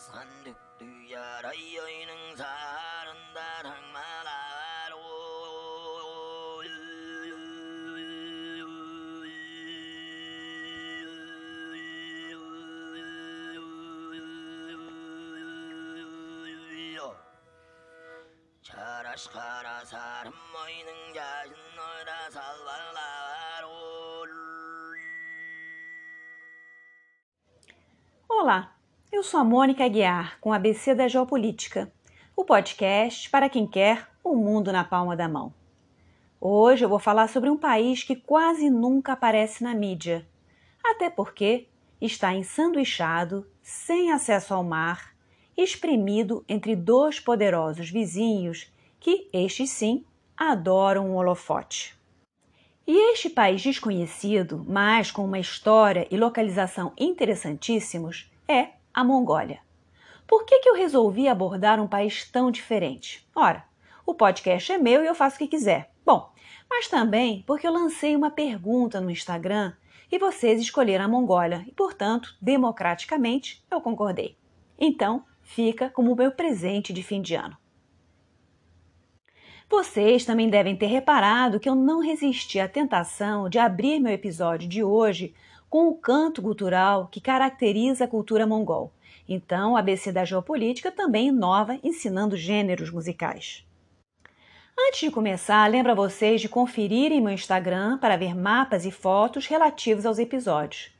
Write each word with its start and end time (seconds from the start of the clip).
산득두야라이 0.00 1.76
여인은 1.76 2.34
사른다 2.34 3.62
랑마라 3.62 4.30
자라시카라 18.62 19.84
사람 19.84 20.32
모이는 20.52 21.14
자신 21.14 21.54
너라 21.76 22.30
살발라로 22.30 23.68
Olá, 28.28 28.79
eu 29.12 29.24
sou 29.24 29.40
a 29.40 29.44
Mônica 29.44 29.84
Aguiar 29.84 30.38
com 30.40 30.52
a 30.52 30.56
ABC 30.56 30.94
da 30.94 31.08
Geopolítica, 31.08 31.92
o 32.36 32.44
podcast 32.44 33.28
para 33.28 33.48
quem 33.48 33.66
quer 33.66 34.08
o 34.22 34.36
mundo 34.36 34.70
na 34.70 34.84
palma 34.84 35.16
da 35.16 35.28
mão. 35.28 35.52
Hoje 36.40 36.84
eu 36.84 36.88
vou 36.88 37.00
falar 37.00 37.28
sobre 37.28 37.50
um 37.50 37.56
país 37.56 38.04
que 38.04 38.14
quase 38.14 38.70
nunca 38.70 39.14
aparece 39.14 39.64
na 39.64 39.74
mídia, 39.74 40.26
até 40.82 41.10
porque 41.10 41.66
está 42.00 42.32
ensanduichado, 42.32 43.46
sem 43.60 44.12
acesso 44.12 44.54
ao 44.54 44.62
mar, 44.62 45.12
espremido 45.56 46.44
entre 46.48 46.76
dois 46.76 47.18
poderosos 47.18 47.90
vizinhos 47.90 48.72
que, 49.00 49.28
estes 49.32 49.70
sim, 49.70 50.04
adoram 50.36 51.10
um 51.10 51.16
holofote. 51.16 51.98
E 52.86 53.12
este 53.12 53.28
país 53.28 53.60
desconhecido, 53.60 54.64
mas 54.68 55.10
com 55.10 55.24
uma 55.24 55.38
história 55.38 56.06
e 56.10 56.16
localização 56.16 56.92
interessantíssimos, 56.96 58.30
é 58.48 58.79
a 58.92 59.04
Mongólia. 59.04 59.60
Por 60.26 60.44
que, 60.44 60.60
que 60.60 60.68
eu 60.68 60.76
resolvi 60.76 61.28
abordar 61.28 61.80
um 61.80 61.88
país 61.88 62.28
tão 62.30 62.50
diferente? 62.50 63.28
Ora, 63.34 63.64
o 64.06 64.14
podcast 64.14 64.72
é 64.72 64.78
meu 64.78 65.02
e 65.02 65.06
eu 65.06 65.14
faço 65.14 65.36
o 65.36 65.38
que 65.38 65.48
quiser. 65.48 65.92
Bom, 66.04 66.32
mas 66.68 66.88
também 66.88 67.42
porque 67.46 67.66
eu 67.66 67.72
lancei 67.72 68.14
uma 68.14 68.30
pergunta 68.30 69.00
no 69.00 69.10
Instagram 69.10 69.72
e 70.10 70.18
vocês 70.18 70.60
escolheram 70.60 71.04
a 71.04 71.08
Mongólia 71.08 71.64
e, 71.66 71.72
portanto, 71.72 72.36
democraticamente, 72.40 73.64
eu 73.70 73.80
concordei. 73.80 74.36
Então, 74.78 75.24
fica 75.42 75.90
como 75.90 76.14
meu 76.16 76.32
presente 76.32 76.92
de 76.92 77.02
fim 77.02 77.20
de 77.20 77.34
ano. 77.34 77.56
Vocês 79.68 80.24
também 80.24 80.48
devem 80.48 80.74
ter 80.74 80.86
reparado 80.86 81.60
que 81.60 81.68
eu 81.68 81.76
não 81.76 82.00
resisti 82.00 82.58
à 82.58 82.68
tentação 82.68 83.48
de 83.48 83.56
abrir 83.56 84.00
meu 84.00 84.12
episódio 84.12 84.68
de 84.68 84.82
hoje 84.82 85.32
com 85.70 85.88
o 85.88 85.94
canto 85.94 86.42
cultural 86.42 87.06
que 87.06 87.20
caracteriza 87.20 88.04
a 88.04 88.08
cultura 88.08 88.46
mongol. 88.46 88.92
Então, 89.28 89.76
a 89.76 89.78
ABC 89.78 90.10
da 90.10 90.24
Geopolítica 90.24 90.90
também 90.90 91.28
inova 91.28 91.78
ensinando 91.84 92.36
gêneros 92.36 92.90
musicais. 92.90 93.64
Antes 94.76 95.00
de 95.00 95.10
começar, 95.10 95.70
lembro 95.70 95.92
a 95.92 95.94
vocês 95.94 96.40
de 96.40 96.48
conferirem 96.48 97.20
meu 97.20 97.32
Instagram 97.32 97.98
para 97.98 98.16
ver 98.16 98.34
mapas 98.34 98.84
e 98.84 98.90
fotos 98.90 99.46
relativos 99.46 100.04
aos 100.04 100.18
episódios. 100.18 100.90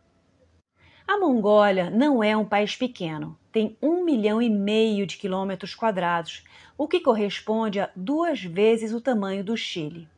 A 1.07 1.19
Mongólia 1.19 1.91
não 1.91 2.23
é 2.23 2.37
um 2.37 2.45
país 2.45 2.75
pequeno, 2.75 3.39
tem 3.53 3.77
um 3.83 4.05
milhão 4.05 4.41
e 4.41 4.49
meio 4.49 5.07
de 5.07 5.17
quilômetros 5.17 5.75
quadrados, 5.75 6.45
o 6.79 6.89
que 6.89 7.01
corresponde 7.01 7.81
a 7.81 7.91
duas 7.95 8.43
vezes 8.43 8.93
o 8.93 9.01
tamanho 9.01 9.45
do 9.45 9.57
Chile. 9.57 10.09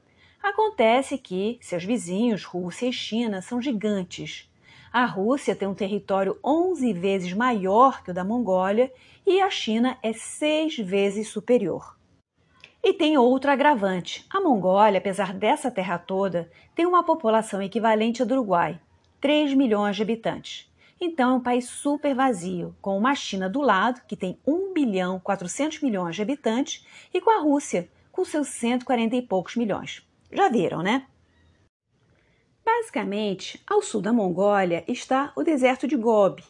Acontece 0.48 1.18
que 1.18 1.58
seus 1.60 1.84
vizinhos, 1.84 2.42
Rússia 2.42 2.86
e 2.86 2.92
China, 2.92 3.42
são 3.42 3.60
gigantes. 3.60 4.50
A 4.90 5.04
Rússia 5.04 5.54
tem 5.54 5.68
um 5.68 5.74
território 5.74 6.38
11 6.42 6.90
vezes 6.94 7.34
maior 7.34 8.02
que 8.02 8.10
o 8.10 8.14
da 8.14 8.24
Mongólia 8.24 8.90
e 9.26 9.42
a 9.42 9.50
China 9.50 9.98
é 10.02 10.14
seis 10.14 10.74
vezes 10.78 11.28
superior. 11.28 11.98
E 12.82 12.94
tem 12.94 13.18
outro 13.18 13.50
agravante: 13.50 14.24
a 14.30 14.40
Mongólia, 14.40 14.96
apesar 14.96 15.34
dessa 15.34 15.70
terra 15.70 15.98
toda, 15.98 16.50
tem 16.74 16.86
uma 16.86 17.04
população 17.04 17.60
equivalente 17.60 18.22
à 18.22 18.24
do 18.24 18.32
Uruguai, 18.32 18.80
3 19.20 19.52
milhões 19.52 19.96
de 19.96 20.02
habitantes. 20.02 20.66
Então 20.98 21.32
é 21.32 21.34
um 21.34 21.42
país 21.42 21.68
super 21.68 22.14
vazio, 22.14 22.74
com 22.80 22.96
uma 22.96 23.14
China 23.14 23.50
do 23.50 23.60
lado, 23.60 24.00
que 24.08 24.16
tem 24.16 24.40
1 24.46 24.72
bilhão 24.72 25.20
400 25.20 25.82
milhões 25.82 26.16
de 26.16 26.22
habitantes, 26.22 26.86
e 27.12 27.20
com 27.20 27.30
a 27.30 27.42
Rússia, 27.42 27.90
com 28.10 28.24
seus 28.24 28.48
140 28.48 29.14
e 29.14 29.20
poucos 29.20 29.54
milhões. 29.54 30.07
Já 30.30 30.48
viram, 30.48 30.82
né? 30.82 31.06
Basicamente, 32.64 33.62
ao 33.66 33.80
sul 33.80 34.02
da 34.02 34.12
Mongólia 34.12 34.84
está 34.86 35.32
o 35.34 35.42
deserto 35.42 35.86
de 35.86 35.96
Gobi, 35.96 36.44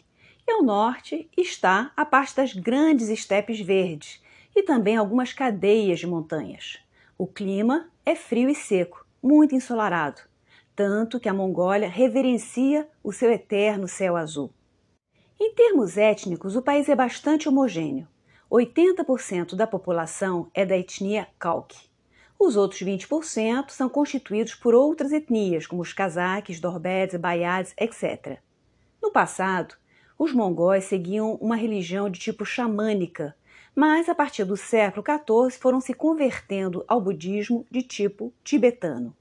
e 0.46 0.50
ao 0.50 0.62
norte 0.62 1.30
está 1.36 1.92
a 1.96 2.04
parte 2.04 2.36
das 2.36 2.52
grandes 2.52 3.08
estepes 3.08 3.60
verdes 3.60 4.22
e 4.56 4.62
também 4.62 4.96
algumas 4.96 5.32
cadeias 5.32 6.00
de 6.00 6.06
montanhas. 6.06 6.78
O 7.16 7.26
clima 7.26 7.88
é 8.04 8.14
frio 8.14 8.48
e 8.48 8.54
seco, 8.54 9.06
muito 9.22 9.54
ensolarado 9.54 10.22
tanto 10.78 11.18
que 11.18 11.28
a 11.28 11.34
Mongólia 11.34 11.88
reverencia 11.88 12.88
o 13.02 13.12
seu 13.12 13.32
eterno 13.32 13.88
céu 13.88 14.14
azul. 14.16 14.54
Em 15.40 15.52
termos 15.52 15.96
étnicos, 15.98 16.54
o 16.54 16.62
país 16.62 16.88
é 16.88 16.94
bastante 16.94 17.48
homogêneo. 17.48 18.06
80% 18.48 19.56
da 19.56 19.66
população 19.66 20.48
é 20.54 20.64
da 20.64 20.78
etnia 20.78 21.26
Kalk. 21.36 21.74
Os 22.38 22.56
outros 22.56 22.81
20% 22.82 23.71
são 23.71 23.88
constituídos 23.88 24.54
por 24.54 24.75
outras 24.75 25.12
etnias, 25.12 25.66
como 25.66 25.82
os 25.82 25.93
cazaques, 25.93 26.60
dorbedes, 26.60 27.21
baiades, 27.21 27.75
etc. 27.76 28.38
No 29.03 29.10
passado, 29.10 29.75
os 30.16 30.32
mongóis 30.32 30.84
seguiam 30.84 31.34
uma 31.41 31.56
religião 31.56 32.09
de 32.09 32.21
tipo 32.21 32.44
xamânica, 32.44 33.34
mas 33.75 34.09
a 34.09 34.15
partir 34.15 34.44
do 34.44 34.56
século 34.56 35.04
XIV 35.04 35.60
foram 35.60 35.81
se 35.81 35.94
convertendo 35.94 36.84
ao 36.87 37.00
budismo 37.00 37.66
de 37.71 37.82
tipo 37.82 38.32
tibetano. 38.44 39.16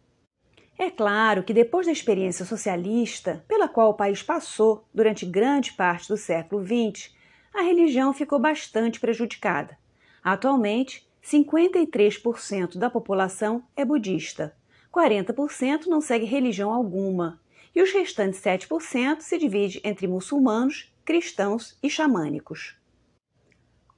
É 0.78 0.92
claro 0.92 1.44
que 1.44 1.54
depois 1.54 1.88
da 1.88 1.92
experiência 1.92 2.46
socialista 2.46 3.44
pela 3.48 3.68
qual 3.68 3.90
o 3.90 3.96
país 3.96 4.22
passou 4.22 4.86
durante 4.94 5.26
grande 5.26 5.74
parte 5.74 6.08
do 6.08 6.18
século 6.18 6.64
XX, 6.64 7.16
a 7.52 7.62
religião 7.62 8.14
ficou 8.14 8.38
bastante 8.38 9.00
prejudicada. 9.00 9.76
Atualmente, 10.24 11.07
53% 11.30 12.78
da 12.78 12.90
população 12.90 13.62
é 13.76 13.84
budista, 13.84 14.56
40% 14.94 15.88
não 15.88 16.00
segue 16.00 16.26
religião 16.26 16.72
alguma 16.74 17.42
e 17.76 17.82
os 17.82 17.92
restantes 17.92 18.40
7% 18.40 19.20
se 19.20 19.38
divide 19.38 19.82
entre 19.84 20.08
muçulmanos, 20.08 20.90
cristãos 21.04 21.78
e 21.84 21.90
xamânicos. 21.90 22.78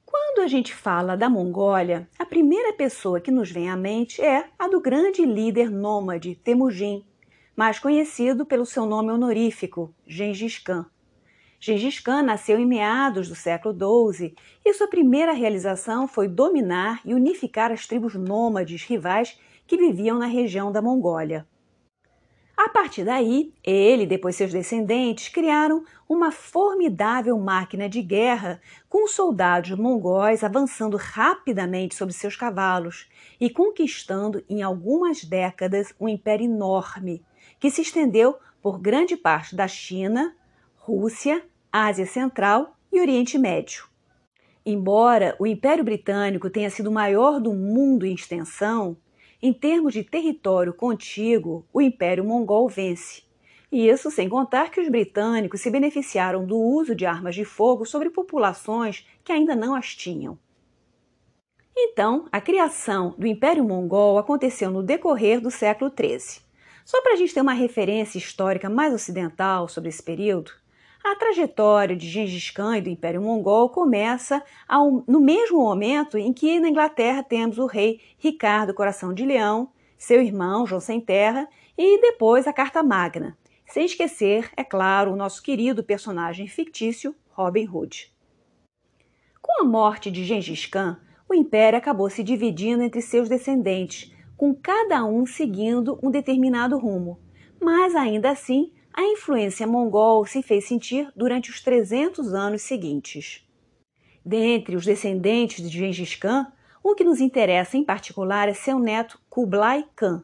Quando 0.03 0.41
a 0.41 0.47
gente 0.47 0.73
fala 0.73 1.16
da 1.16 1.29
Mongólia, 1.29 2.09
a 2.18 2.25
primeira 2.25 2.73
pessoa 2.73 3.22
que 3.22 3.29
nos 3.29 3.51
vem 3.51 3.69
à 3.69 3.78
mente 3.78 4.19
é 4.23 4.50
a 4.57 4.68
do 4.68 4.81
grande 4.81 5.23
líder 5.23 5.69
nômade 5.69 6.34
Temujin, 6.34 7.06
mais 7.56 7.78
conhecido 7.78 8.44
pelo 8.44 8.66
seu 8.66 8.88
nome 8.88 9.12
honorífico, 9.12 9.94
Gengis 10.07 10.57
Khan. 10.57 10.88
Gengis 11.59 11.99
Khan 11.99 12.21
nasceu 12.21 12.57
em 12.57 12.65
meados 12.65 13.27
do 13.27 13.35
século 13.35 13.75
XII 14.13 14.33
e 14.63 14.73
sua 14.73 14.87
primeira 14.87 15.33
realização 15.33 16.07
foi 16.07 16.27
dominar 16.27 17.01
e 17.03 17.13
unificar 17.13 17.69
as 17.69 17.85
tribos 17.85 18.15
nômades 18.15 18.83
rivais 18.83 19.38
que 19.67 19.75
viviam 19.75 20.17
na 20.17 20.25
região 20.25 20.71
da 20.71 20.81
Mongólia. 20.81 21.45
A 22.56 22.67
partir 22.67 23.06
daí, 23.06 23.53
ele 23.63 24.03
e 24.03 24.07
depois 24.07 24.35
seus 24.35 24.51
descendentes 24.51 25.29
criaram 25.29 25.83
uma 26.07 26.31
formidável 26.31 27.38
máquina 27.38 27.88
de 27.88 28.01
guerra 28.01 28.62
com 28.89 29.07
soldados 29.07 29.71
mongóis 29.71 30.44
avançando 30.44 30.97
rapidamente 30.97 31.95
sobre 31.95 32.13
seus 32.13 32.35
cavalos 32.35 33.09
e 33.39 33.50
conquistando 33.50 34.44
em 34.50 34.62
algumas 34.62 35.23
décadas 35.23 35.94
um 36.00 36.07
império 36.07 36.45
enorme 36.45 37.23
que 37.59 37.71
se 37.71 37.81
estendeu 37.81 38.38
por 38.62 38.77
grande 38.77 39.15
parte 39.15 39.55
da 39.55 39.67
China, 39.67 40.35
Rússia, 40.89 41.45
Ásia 41.71 42.07
Central 42.07 42.75
e 42.91 43.00
Oriente 43.00 43.38
Médio. 43.38 43.86
Embora 44.65 45.36
o 45.39 45.45
Império 45.45 45.83
Britânico 45.83 46.50
tenha 46.50 46.69
sido 46.69 46.88
o 46.88 46.91
maior 46.91 47.39
do 47.39 47.53
mundo 47.53 48.06
em 48.06 48.13
extensão, 48.13 48.97
em 49.41 49.53
termos 49.53 49.94
de 49.94 50.03
território 50.03 50.74
contíguo, 50.74 51.63
o 51.71 51.80
Império 51.80 52.25
Mongol 52.25 52.68
vence, 52.68 53.24
Isso 53.71 54.09
sem 54.09 54.27
contar 54.27 54.71
que 54.71 54.81
os 54.81 54.89
britânicos 54.89 55.62
se 55.62 55.69
beneficiaram 55.69 56.44
do 56.44 56.57
uso 56.57 56.95
de 56.95 57.06
armas 57.06 57.36
de 57.36 57.45
fogo 57.45 57.86
sobre 57.86 58.09
populações 58.09 59.07
que 59.24 59.31
ainda 59.31 59.56
não 59.56 59.75
as 59.75 59.95
tinham. 59.95 60.39
Então, 61.77 62.25
a 62.31 62.41
criação 62.41 63.15
do 63.18 63.27
Império 63.27 63.63
Mongol 63.63 64.18
aconteceu 64.18 64.71
no 64.71 64.83
decorrer 64.83 65.39
do 65.39 65.51
século 65.51 65.91
XIII. 65.95 66.41
Só 66.83 67.01
para 67.01 67.13
a 67.13 67.15
gente 67.15 67.33
ter 67.33 67.41
uma 67.41 67.53
referência 67.53 68.18
histórica 68.18 68.68
mais 68.69 68.91
ocidental 68.91 69.68
sobre 69.68 69.89
esse 69.89 70.01
período, 70.01 70.51
a 71.11 71.15
trajetória 71.15 71.95
de 71.95 72.07
Gengis 72.07 72.51
Khan 72.51 72.77
e 72.77 72.81
do 72.81 72.89
Império 72.89 73.21
Mongol 73.21 73.69
começa 73.69 74.44
ao, 74.67 75.03
no 75.07 75.19
mesmo 75.19 75.59
momento 75.59 76.17
em 76.17 76.31
que 76.31 76.59
na 76.59 76.69
Inglaterra 76.69 77.23
temos 77.23 77.57
o 77.57 77.65
rei 77.65 78.00
Ricardo 78.17 78.73
Coração 78.73 79.13
de 79.13 79.25
Leão, 79.25 79.71
seu 79.97 80.21
irmão 80.21 80.67
João 80.67 80.79
Sem 80.79 81.01
Terra 81.01 81.47
e 81.77 82.00
depois 82.00 82.45
a 82.45 82.53
Carta 82.53 82.83
Magna, 82.83 83.38
sem 83.65 83.85
esquecer, 83.85 84.50
é 84.57 84.63
claro, 84.63 85.11
o 85.11 85.15
nosso 85.15 85.44
querido 85.44 85.83
personagem 85.83 86.47
fictício 86.47 87.15
Robin 87.29 87.67
Hood. 87.67 88.12
Com 89.41 89.62
a 89.62 89.65
morte 89.65 90.09
de 90.09 90.23
Gengis 90.23 90.65
Khan, 90.65 91.00
o 91.29 91.35
império 91.35 91.77
acabou 91.77 92.09
se 92.09 92.23
dividindo 92.23 92.81
entre 92.81 93.00
seus 93.00 93.29
descendentes, 93.29 94.12
com 94.35 94.55
cada 94.55 95.05
um 95.05 95.25
seguindo 95.25 96.00
um 96.01 96.09
determinado 96.09 96.79
rumo. 96.79 97.19
Mas 97.62 97.95
ainda 97.95 98.31
assim, 98.31 98.71
a 98.94 99.03
influência 99.03 99.65
mongol 99.68 100.25
se 100.25 100.41
fez 100.41 100.65
sentir 100.65 101.12
durante 101.15 101.50
os 101.50 101.62
300 101.62 102.33
anos 102.33 102.62
seguintes. 102.63 103.47
Dentre 104.25 104.75
os 104.75 104.86
descendentes 104.86 105.69
de 105.69 105.77
Gengis 105.77 106.15
Khan, 106.15 106.51
o 106.83 106.95
que 106.95 107.03
nos 107.03 107.19
interessa 107.19 107.77
em 107.77 107.83
particular 107.83 108.50
é 108.50 108.53
seu 108.53 108.80
neto 108.80 109.19
Kublai 109.30 109.86
Khan. 109.95 110.24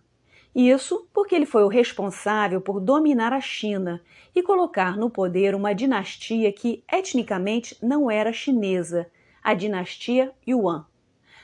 Isso 0.55 1.07
porque 1.13 1.35
ele 1.35 1.45
foi 1.45 1.63
o 1.63 1.69
responsável 1.69 2.61
por 2.61 2.79
dominar 2.79 3.33
a 3.33 3.41
China 3.41 4.01
e 4.33 4.41
colocar 4.41 4.97
no 4.97 5.09
poder 5.09 5.53
uma 5.53 5.73
dinastia 5.73 6.51
que 6.51 6.83
etnicamente 6.91 7.77
não 7.81 8.09
era 8.09 8.31
chinesa, 8.31 9.09
a 9.43 9.53
dinastia 9.53 10.31
Yuan. 10.47 10.85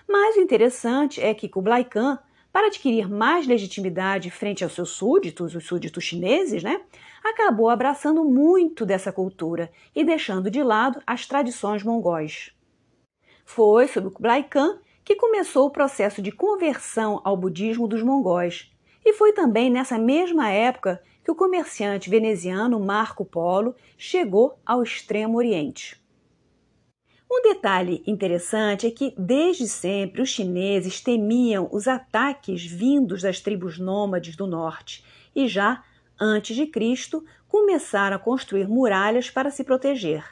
Mas 0.08 0.38
o 0.38 0.42
interessante 0.42 1.22
é 1.22 1.34
que 1.34 1.50
Kublai 1.50 1.84
Khan, 1.84 2.20
para 2.54 2.68
adquirir 2.68 3.10
mais 3.10 3.46
legitimidade 3.46 4.30
frente 4.30 4.64
aos 4.64 4.74
seus 4.74 4.92
súditos, 4.92 5.56
os 5.56 5.66
súditos 5.66 6.04
chineses, 6.04 6.64
né, 6.64 6.82
acabou 7.24 7.70
abraçando 7.70 8.24
muito 8.24 8.86
dessa 8.86 9.12
cultura 9.12 9.72
e 9.96 10.04
deixando 10.04 10.50
de 10.50 10.64
lado 10.64 11.02
as 11.06 11.26
tradições 11.26 11.84
mongóis. 11.84 12.52
Foi 13.46 13.88
sob 13.88 14.10
Kublai 14.10 14.44
Khan 14.44 14.80
que 15.04 15.16
começou 15.16 15.68
o 15.68 15.72
processo 15.72 16.22
de 16.22 16.32
conversão 16.32 17.22
ao 17.24 17.36
budismo 17.36 17.88
dos 17.88 18.04
mongóis, 18.04 18.72
e 19.04 19.14
foi 19.14 19.34
também 19.34 19.70
nessa 19.70 19.98
mesma 19.98 20.50
época 20.50 21.02
que 21.24 21.32
o 21.32 21.36
comerciante 21.36 22.10
veneziano 22.10 22.80
Marco 22.80 23.26
Polo 23.26 23.76
chegou 23.98 24.60
ao 24.66 24.84
Extremo 24.84 25.38
Oriente. 25.38 26.02
Um 27.32 27.42
detalhe 27.42 28.04
interessante 28.06 28.86
é 28.86 28.92
que, 28.92 29.14
desde 29.18 29.68
sempre, 29.68 30.22
os 30.22 30.30
chineses 30.30 31.00
temiam 31.00 31.70
os 31.72 31.88
ataques 31.88 32.66
vindos 32.66 33.22
das 33.22 33.40
tribos 33.40 33.80
nômades 33.80 34.36
do 34.36 34.46
norte 34.46 35.04
e 35.34 35.48
já, 35.48 35.84
antes 36.22 36.56
de 36.56 36.68
Cristo, 36.68 37.26
começaram 37.48 38.16
a 38.16 38.20
construir 38.20 38.68
muralhas 38.68 39.32
para 39.32 39.50
se 39.50 39.64
proteger. 39.64 40.24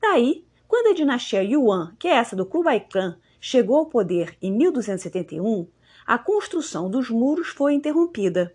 Daí, 0.00 0.46
quando 0.68 0.88
a 0.88 0.94
dinastia 0.94 1.42
Yuan, 1.42 1.94
que 1.98 2.06
é 2.06 2.12
essa 2.12 2.36
do 2.36 2.46
Kublai 2.46 2.80
Khan, 2.80 3.18
chegou 3.40 3.78
ao 3.78 3.86
poder 3.86 4.36
em 4.40 4.52
1271, 4.52 5.66
a 6.06 6.16
construção 6.16 6.88
dos 6.88 7.10
muros 7.10 7.48
foi 7.48 7.74
interrompida. 7.74 8.54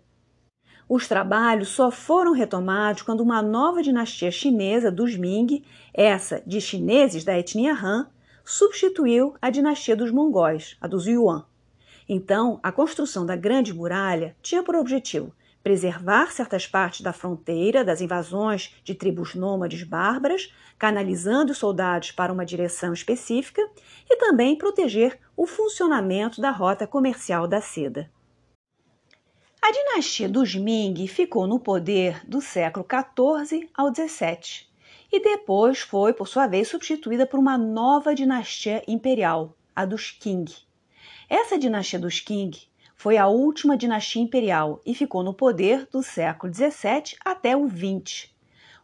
Os 0.88 1.06
trabalhos 1.06 1.68
só 1.68 1.90
foram 1.90 2.32
retomados 2.32 3.02
quando 3.02 3.20
uma 3.20 3.40
nova 3.42 3.82
dinastia 3.82 4.30
chinesa 4.30 4.90
dos 4.90 5.16
Ming, 5.16 5.64
essa 5.94 6.42
de 6.46 6.60
chineses 6.60 7.24
da 7.24 7.38
etnia 7.38 7.74
Han, 7.74 8.10
substituiu 8.44 9.34
a 9.40 9.50
dinastia 9.50 9.94
dos 9.94 10.10
mongóis, 10.10 10.76
a 10.80 10.88
dos 10.88 11.06
Yuan. 11.06 11.44
Então, 12.08 12.58
a 12.60 12.72
construção 12.72 13.24
da 13.24 13.36
Grande 13.36 13.72
Muralha 13.72 14.34
tinha 14.42 14.64
por 14.64 14.74
objetivo 14.74 15.32
preservar 15.62 16.32
certas 16.32 16.66
partes 16.66 17.00
da 17.00 17.12
fronteira 17.12 17.84
das 17.84 18.00
invasões 18.00 18.74
de 18.82 18.94
tribos 18.94 19.34
nômades 19.34 19.82
bárbaras, 19.82 20.52
canalizando 20.78 21.52
os 21.52 21.58
soldados 21.58 22.10
para 22.12 22.32
uma 22.32 22.46
direção 22.46 22.92
específica, 22.92 23.62
e 24.08 24.16
também 24.16 24.56
proteger 24.56 25.18
o 25.36 25.46
funcionamento 25.46 26.40
da 26.40 26.50
rota 26.50 26.86
comercial 26.86 27.46
da 27.46 27.60
seda. 27.60 28.10
A 29.62 29.70
dinastia 29.72 30.28
dos 30.28 30.54
Ming 30.54 31.06
ficou 31.06 31.46
no 31.46 31.60
poder 31.60 32.26
do 32.26 32.40
século 32.40 32.86
XIV 32.86 33.68
ao 33.74 33.94
XVII 33.94 34.70
e 35.12 35.20
depois 35.20 35.80
foi, 35.80 36.12
por 36.12 36.28
sua 36.28 36.46
vez, 36.46 36.68
substituída 36.68 37.26
por 37.26 37.38
uma 37.38 37.58
nova 37.58 38.14
dinastia 38.14 38.82
imperial, 38.86 39.56
a 39.74 39.84
dos 39.84 40.10
Qing. 40.10 40.44
Essa 41.28 41.58
dinastia 41.58 41.98
dos 41.98 42.20
Qing 42.20 42.50
foi 43.00 43.16
a 43.16 43.28
última 43.28 43.78
dinastia 43.78 44.20
imperial 44.20 44.78
e 44.84 44.94
ficou 44.94 45.22
no 45.22 45.32
poder 45.32 45.88
do 45.90 46.02
século 46.02 46.52
XVII 46.52 47.16
até 47.24 47.56
o 47.56 47.66
XX. 47.66 48.28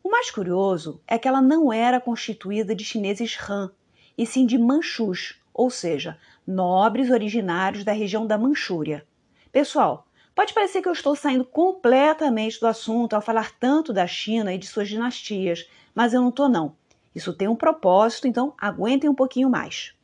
O 0.02 0.10
mais 0.10 0.30
curioso 0.30 1.02
é 1.06 1.18
que 1.18 1.28
ela 1.28 1.42
não 1.42 1.70
era 1.70 2.00
constituída 2.00 2.74
de 2.74 2.82
chineses 2.82 3.36
Han, 3.46 3.70
e 4.16 4.24
sim 4.24 4.46
de 4.46 4.56
manchus, 4.56 5.38
ou 5.52 5.68
seja, 5.68 6.16
nobres 6.46 7.10
originários 7.10 7.84
da 7.84 7.92
região 7.92 8.26
da 8.26 8.38
Manchúria. 8.38 9.06
Pessoal, 9.52 10.06
Pode 10.34 10.54
parecer 10.54 10.80
que 10.80 10.88
eu 10.88 10.92
estou 10.92 11.14
saindo 11.14 11.44
completamente 11.44 12.58
do 12.58 12.66
assunto 12.66 13.14
ao 13.14 13.22
falar 13.22 13.52
tanto 13.58 13.92
da 13.92 14.06
China 14.06 14.52
e 14.52 14.58
de 14.58 14.66
suas 14.66 14.88
dinastias, 14.88 15.68
mas 15.94 16.14
eu 16.14 16.22
não 16.22 16.28
estou 16.30 16.48
não. 16.48 16.74
Isso 17.14 17.34
tem 17.34 17.48
um 17.48 17.56
propósito, 17.56 18.26
então 18.26 18.54
aguentem 18.58 19.08
um 19.08 19.14
pouquinho 19.14 19.48
mais. 19.50 19.94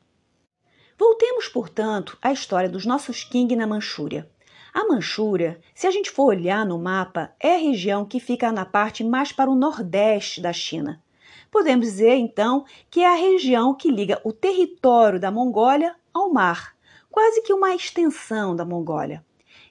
Voltemos, 1.04 1.48
portanto, 1.48 2.16
à 2.22 2.30
história 2.30 2.68
dos 2.68 2.86
nossos 2.86 3.24
Qing 3.24 3.56
na 3.56 3.66
Manchúria. 3.66 4.30
A 4.72 4.86
Manchúria, 4.86 5.60
se 5.74 5.88
a 5.88 5.90
gente 5.90 6.08
for 6.08 6.26
olhar 6.26 6.64
no 6.64 6.78
mapa, 6.78 7.34
é 7.40 7.56
a 7.56 7.58
região 7.58 8.04
que 8.04 8.20
fica 8.20 8.52
na 8.52 8.64
parte 8.64 9.02
mais 9.02 9.32
para 9.32 9.50
o 9.50 9.56
nordeste 9.56 10.40
da 10.40 10.52
China. 10.52 11.02
Podemos 11.50 11.86
dizer, 11.86 12.14
então, 12.14 12.64
que 12.88 13.00
é 13.00 13.08
a 13.08 13.16
região 13.16 13.74
que 13.74 13.90
liga 13.90 14.20
o 14.22 14.32
território 14.32 15.18
da 15.18 15.28
Mongólia 15.28 15.92
ao 16.14 16.32
mar, 16.32 16.72
quase 17.10 17.42
que 17.42 17.52
uma 17.52 17.74
extensão 17.74 18.54
da 18.54 18.64
Mongólia. 18.64 19.26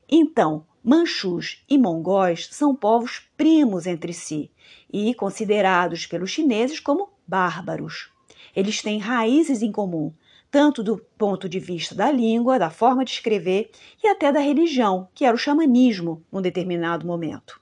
Então, 0.09 0.65
manchus 0.83 1.63
e 1.69 1.77
mongóis 1.77 2.49
são 2.51 2.75
povos 2.75 3.21
primos 3.37 3.87
entre 3.87 4.11
si 4.11 4.51
e 4.91 5.13
considerados 5.15 6.05
pelos 6.05 6.29
chineses 6.29 6.81
como 6.81 7.07
bárbaros. 7.25 8.11
Eles 8.53 8.81
têm 8.81 8.99
raízes 8.99 9.61
em 9.61 9.71
comum, 9.71 10.13
tanto 10.51 10.83
do 10.83 10.97
ponto 11.17 11.47
de 11.47 11.59
vista 11.59 11.95
da 11.95 12.11
língua, 12.11 12.59
da 12.59 12.69
forma 12.69 13.05
de 13.05 13.11
escrever 13.11 13.71
e 14.03 14.07
até 14.07 14.33
da 14.33 14.41
religião, 14.41 15.07
que 15.15 15.23
era 15.23 15.33
o 15.33 15.39
xamanismo 15.39 16.23
num 16.29 16.41
determinado 16.41 17.07
momento. 17.07 17.59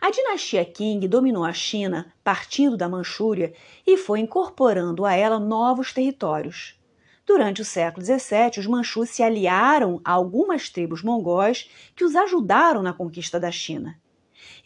A 0.00 0.10
dinastia 0.10 0.64
Qing 0.64 1.06
dominou 1.06 1.44
a 1.44 1.52
China 1.52 2.12
partindo 2.24 2.76
da 2.76 2.88
Manchúria 2.88 3.54
e 3.86 3.96
foi 3.96 4.18
incorporando 4.18 5.04
a 5.04 5.14
ela 5.14 5.38
novos 5.38 5.92
territórios. 5.92 6.76
Durante 7.24 7.62
o 7.62 7.64
século 7.64 8.04
XVII, 8.04 8.58
os 8.58 8.66
manchus 8.66 9.10
se 9.10 9.22
aliaram 9.22 10.00
a 10.04 10.10
algumas 10.10 10.68
tribos 10.68 11.04
mongóis 11.04 11.70
que 11.94 12.04
os 12.04 12.16
ajudaram 12.16 12.82
na 12.82 12.92
conquista 12.92 13.38
da 13.38 13.52
China. 13.52 13.96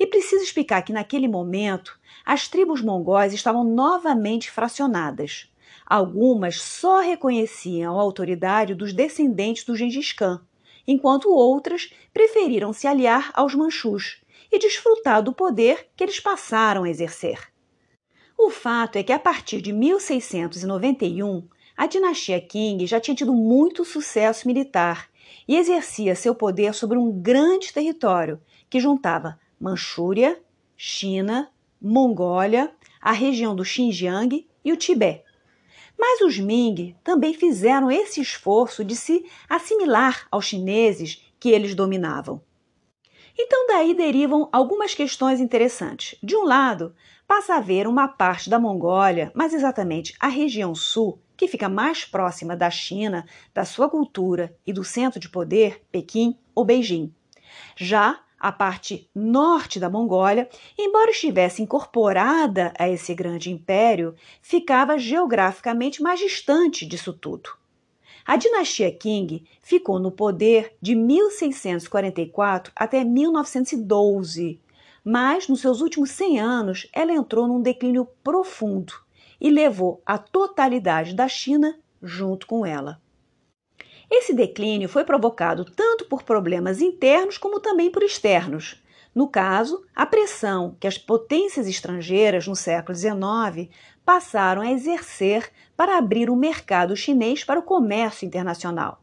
E 0.00 0.06
preciso 0.06 0.42
explicar 0.42 0.80
que, 0.80 0.92
naquele 0.92 1.28
momento, 1.28 2.00
as 2.25 2.49
tribos 2.49 2.80
mongóis 2.80 3.34
estavam 3.34 3.62
novamente 3.62 4.50
fracionadas. 4.50 5.52
Algumas 5.86 6.60
só 6.60 7.00
reconheciam 7.00 7.96
a 7.96 8.02
autoridade 8.02 8.74
dos 8.74 8.92
descendentes 8.92 9.64
do 9.64 9.76
Gengis 9.76 10.12
Khan, 10.12 10.40
enquanto 10.84 11.32
outras 11.32 11.92
preferiram 12.12 12.72
se 12.72 12.88
aliar 12.88 13.30
aos 13.34 13.54
manchus 13.54 14.20
e 14.50 14.58
desfrutar 14.58 15.22
do 15.22 15.32
poder 15.32 15.88
que 15.96 16.02
eles 16.02 16.18
passaram 16.18 16.82
a 16.82 16.90
exercer. 16.90 17.52
O 18.36 18.50
fato 18.50 18.96
é 18.96 19.02
que, 19.02 19.12
a 19.12 19.18
partir 19.18 19.60
de 19.60 19.72
1691, 19.72 21.46
a 21.76 21.86
dinastia 21.86 22.40
Qing 22.40 22.86
já 22.86 22.98
tinha 22.98 23.14
tido 23.14 23.32
muito 23.32 23.84
sucesso 23.84 24.46
militar 24.46 25.08
e 25.46 25.56
exercia 25.56 26.16
seu 26.16 26.34
poder 26.34 26.74
sobre 26.74 26.98
um 26.98 27.12
grande 27.12 27.72
território 27.72 28.40
que 28.68 28.80
juntava 28.80 29.38
Manchúria, 29.60 30.40
China, 30.76 31.50
Mongólia, 31.80 32.72
a 33.00 33.12
região 33.12 33.54
do 33.54 33.64
Xinjiang 33.64 34.46
e 34.64 34.72
o 34.72 34.76
Tibete. 34.76 35.25
Mas 35.98 36.20
os 36.20 36.38
Ming 36.38 36.94
também 37.02 37.32
fizeram 37.34 37.90
esse 37.90 38.20
esforço 38.20 38.84
de 38.84 38.94
se 38.94 39.24
assimilar 39.48 40.26
aos 40.30 40.44
chineses 40.44 41.22
que 41.38 41.50
eles 41.50 41.74
dominavam. 41.74 42.40
Então, 43.38 43.66
daí 43.66 43.94
derivam 43.94 44.48
algumas 44.50 44.94
questões 44.94 45.40
interessantes. 45.40 46.18
De 46.22 46.34
um 46.34 46.44
lado, 46.44 46.94
passa 47.26 47.54
a 47.54 47.58
haver 47.58 47.86
uma 47.86 48.08
parte 48.08 48.48
da 48.48 48.58
Mongólia, 48.58 49.30
mais 49.34 49.52
exatamente 49.52 50.14
a 50.18 50.28
região 50.28 50.74
sul, 50.74 51.20
que 51.36 51.46
fica 51.46 51.68
mais 51.68 52.04
próxima 52.04 52.56
da 52.56 52.70
China, 52.70 53.26
da 53.52 53.64
sua 53.64 53.90
cultura 53.90 54.56
e 54.66 54.72
do 54.72 54.82
centro 54.82 55.20
de 55.20 55.28
poder, 55.28 55.84
Pequim 55.92 56.38
ou 56.54 56.64
Beijing. 56.64 57.12
Já 57.76 58.20
a 58.46 58.52
parte 58.52 59.10
norte 59.12 59.80
da 59.80 59.90
Mongólia, 59.90 60.48
embora 60.78 61.10
estivesse 61.10 61.60
incorporada 61.62 62.72
a 62.78 62.88
esse 62.88 63.12
grande 63.12 63.50
império, 63.50 64.14
ficava 64.40 64.96
geograficamente 64.96 66.00
mais 66.00 66.20
distante 66.20 66.86
disso 66.86 67.12
tudo. 67.12 67.50
A 68.24 68.36
dinastia 68.36 68.88
Qing 68.92 69.44
ficou 69.60 69.98
no 69.98 70.12
poder 70.12 70.76
de 70.80 70.94
1644 70.94 72.72
até 72.76 73.02
1912, 73.02 74.60
mas 75.04 75.48
nos 75.48 75.60
seus 75.60 75.80
últimos 75.80 76.12
100 76.12 76.38
anos 76.38 76.88
ela 76.92 77.12
entrou 77.12 77.48
num 77.48 77.60
declínio 77.60 78.06
profundo 78.22 78.94
e 79.40 79.50
levou 79.50 80.00
a 80.06 80.18
totalidade 80.18 81.16
da 81.16 81.26
China 81.26 81.76
junto 82.00 82.46
com 82.46 82.64
ela. 82.64 83.02
Esse 84.10 84.32
declínio 84.32 84.88
foi 84.88 85.04
provocado 85.04 85.64
tanto 85.64 86.04
por 86.06 86.22
problemas 86.22 86.80
internos 86.80 87.36
como 87.38 87.60
também 87.60 87.90
por 87.90 88.02
externos. 88.02 88.82
No 89.14 89.28
caso, 89.28 89.84
a 89.94 90.04
pressão 90.06 90.76
que 90.78 90.86
as 90.86 90.98
potências 90.98 91.66
estrangeiras 91.66 92.46
no 92.46 92.54
século 92.54 92.96
XIX 92.96 93.68
passaram 94.04 94.62
a 94.62 94.70
exercer 94.70 95.50
para 95.76 95.98
abrir 95.98 96.30
o 96.30 96.36
mercado 96.36 96.96
chinês 96.96 97.42
para 97.42 97.58
o 97.58 97.62
comércio 97.62 98.26
internacional. 98.26 99.02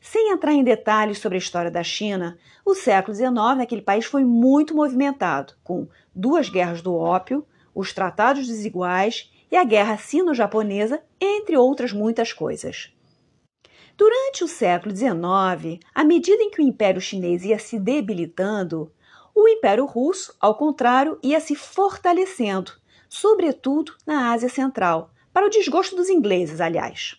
Sem 0.00 0.30
entrar 0.32 0.52
em 0.52 0.62
detalhes 0.62 1.18
sobre 1.18 1.36
a 1.36 1.38
história 1.38 1.70
da 1.70 1.82
China, 1.82 2.36
o 2.64 2.74
século 2.74 3.14
XIX 3.14 3.32
naquele 3.56 3.80
país 3.80 4.04
foi 4.04 4.22
muito 4.22 4.74
movimentado, 4.74 5.54
com 5.64 5.88
duas 6.14 6.50
guerras 6.50 6.82
do 6.82 6.94
ópio, 6.94 7.46
os 7.74 7.92
tratados 7.92 8.46
desiguais 8.46 9.32
e 9.50 9.56
a 9.56 9.64
guerra 9.64 9.96
sino-japonesa, 9.96 11.02
entre 11.18 11.56
outras 11.56 11.92
muitas 11.92 12.32
coisas. 12.32 12.93
Durante 13.96 14.42
o 14.42 14.48
século 14.48 14.94
XIX, 14.94 15.78
à 15.94 16.02
medida 16.02 16.42
em 16.42 16.50
que 16.50 16.60
o 16.60 16.64
Império 16.64 17.00
Chinês 17.00 17.44
ia 17.44 17.60
se 17.60 17.78
debilitando, 17.78 18.92
o 19.32 19.48
Império 19.48 19.86
Russo, 19.86 20.34
ao 20.40 20.56
contrário, 20.56 21.16
ia 21.22 21.38
se 21.38 21.54
fortalecendo, 21.54 22.72
sobretudo 23.08 23.94
na 24.04 24.32
Ásia 24.32 24.48
Central, 24.48 25.12
para 25.32 25.46
o 25.46 25.50
desgosto 25.50 25.94
dos 25.94 26.08
ingleses, 26.08 26.60
aliás. 26.60 27.16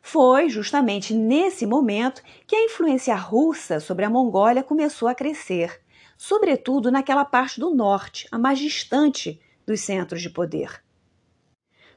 Foi 0.00 0.48
justamente 0.48 1.12
nesse 1.12 1.66
momento 1.66 2.22
que 2.46 2.54
a 2.54 2.64
influência 2.64 3.16
russa 3.16 3.80
sobre 3.80 4.04
a 4.04 4.10
Mongólia 4.10 4.62
começou 4.62 5.08
a 5.08 5.16
crescer, 5.16 5.80
sobretudo 6.16 6.92
naquela 6.92 7.24
parte 7.24 7.58
do 7.58 7.74
norte, 7.74 8.28
a 8.30 8.38
mais 8.38 8.60
distante 8.60 9.40
dos 9.66 9.80
centros 9.80 10.22
de 10.22 10.30
poder. 10.30 10.80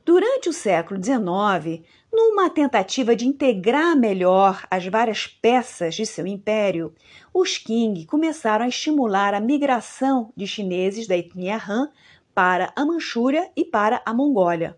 Durante 0.04 0.50
o 0.50 0.54
século 0.54 1.00
XIX, 1.00 1.86
numa 2.20 2.50
tentativa 2.50 3.16
de 3.16 3.26
integrar 3.26 3.96
melhor 3.96 4.68
as 4.70 4.86
várias 4.86 5.26
peças 5.26 5.96
de 5.96 6.06
seu 6.06 6.28
império, 6.28 6.94
os 7.34 7.58
Qing 7.58 8.06
começaram 8.06 8.66
a 8.66 8.68
estimular 8.68 9.34
a 9.34 9.40
migração 9.40 10.34
de 10.36 10.46
chineses 10.46 11.08
da 11.08 11.16
etnia 11.16 11.56
Han 11.56 11.90
para 12.36 12.74
a 12.76 12.86
Manchúria 12.86 13.50
e 13.56 13.64
para 13.64 14.02
a 14.06 14.14
Mongólia. 14.14 14.78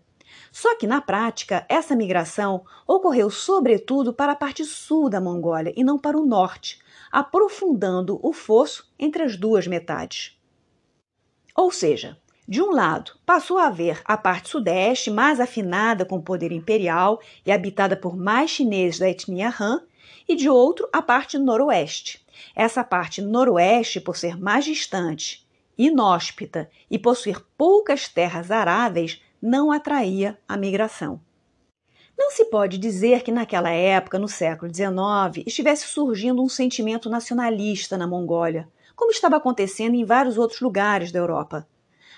Só 0.52 0.76
que, 0.76 0.86
na 0.86 1.00
prática, 1.00 1.66
essa 1.68 1.96
migração 1.96 2.64
ocorreu 2.86 3.28
sobretudo 3.28 4.12
para 4.12 4.32
a 4.32 4.36
parte 4.36 4.64
sul 4.64 5.10
da 5.10 5.20
Mongólia 5.20 5.72
e 5.76 5.82
não 5.82 5.98
para 5.98 6.16
o 6.16 6.24
norte, 6.24 6.78
aprofundando 7.10 8.20
o 8.22 8.32
fosso 8.32 8.88
entre 8.96 9.24
as 9.24 9.36
duas 9.36 9.66
metades. 9.66 10.38
Ou 11.56 11.72
seja, 11.72 12.18
de 12.52 12.60
um 12.60 12.70
lado, 12.70 13.12
passou 13.24 13.56
a 13.56 13.68
haver 13.68 14.02
a 14.04 14.14
parte 14.14 14.50
sudeste, 14.50 15.10
mais 15.10 15.40
afinada 15.40 16.04
com 16.04 16.16
o 16.16 16.22
poder 16.22 16.52
imperial 16.52 17.18
e 17.46 17.50
habitada 17.50 17.96
por 17.96 18.14
mais 18.14 18.50
chineses 18.50 18.98
da 18.98 19.08
etnia 19.08 19.48
Han, 19.58 19.80
e 20.28 20.36
de 20.36 20.50
outro, 20.50 20.86
a 20.92 21.00
parte 21.00 21.38
noroeste. 21.38 22.22
Essa 22.54 22.84
parte 22.84 23.22
noroeste, 23.22 24.02
por 24.02 24.18
ser 24.18 24.38
mais 24.38 24.66
distante, 24.66 25.48
inóspita 25.78 26.68
e 26.90 26.98
possuir 26.98 27.40
poucas 27.56 28.06
terras 28.06 28.50
aráveis, 28.50 29.22
não 29.40 29.72
atraía 29.72 30.38
a 30.46 30.54
migração. 30.54 31.22
Não 32.18 32.30
se 32.30 32.44
pode 32.44 32.76
dizer 32.76 33.22
que 33.22 33.32
naquela 33.32 33.70
época, 33.70 34.18
no 34.18 34.28
século 34.28 34.70
XIX, 34.70 35.42
estivesse 35.46 35.88
surgindo 35.88 36.42
um 36.42 36.50
sentimento 36.50 37.08
nacionalista 37.08 37.96
na 37.96 38.06
Mongólia, 38.06 38.68
como 38.94 39.10
estava 39.10 39.36
acontecendo 39.36 39.94
em 39.94 40.04
vários 40.04 40.36
outros 40.36 40.60
lugares 40.60 41.10
da 41.10 41.18
Europa. 41.18 41.66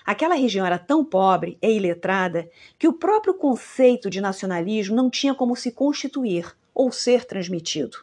Aquela 0.05 0.35
região 0.35 0.65
era 0.65 0.77
tão 0.77 1.03
pobre 1.03 1.57
e 1.61 1.71
iletrada 1.75 2.49
que 2.77 2.87
o 2.87 2.93
próprio 2.93 3.33
conceito 3.33 4.09
de 4.09 4.21
nacionalismo 4.21 4.95
não 4.95 5.09
tinha 5.09 5.33
como 5.33 5.55
se 5.55 5.71
constituir 5.71 6.55
ou 6.73 6.91
ser 6.91 7.25
transmitido. 7.25 7.97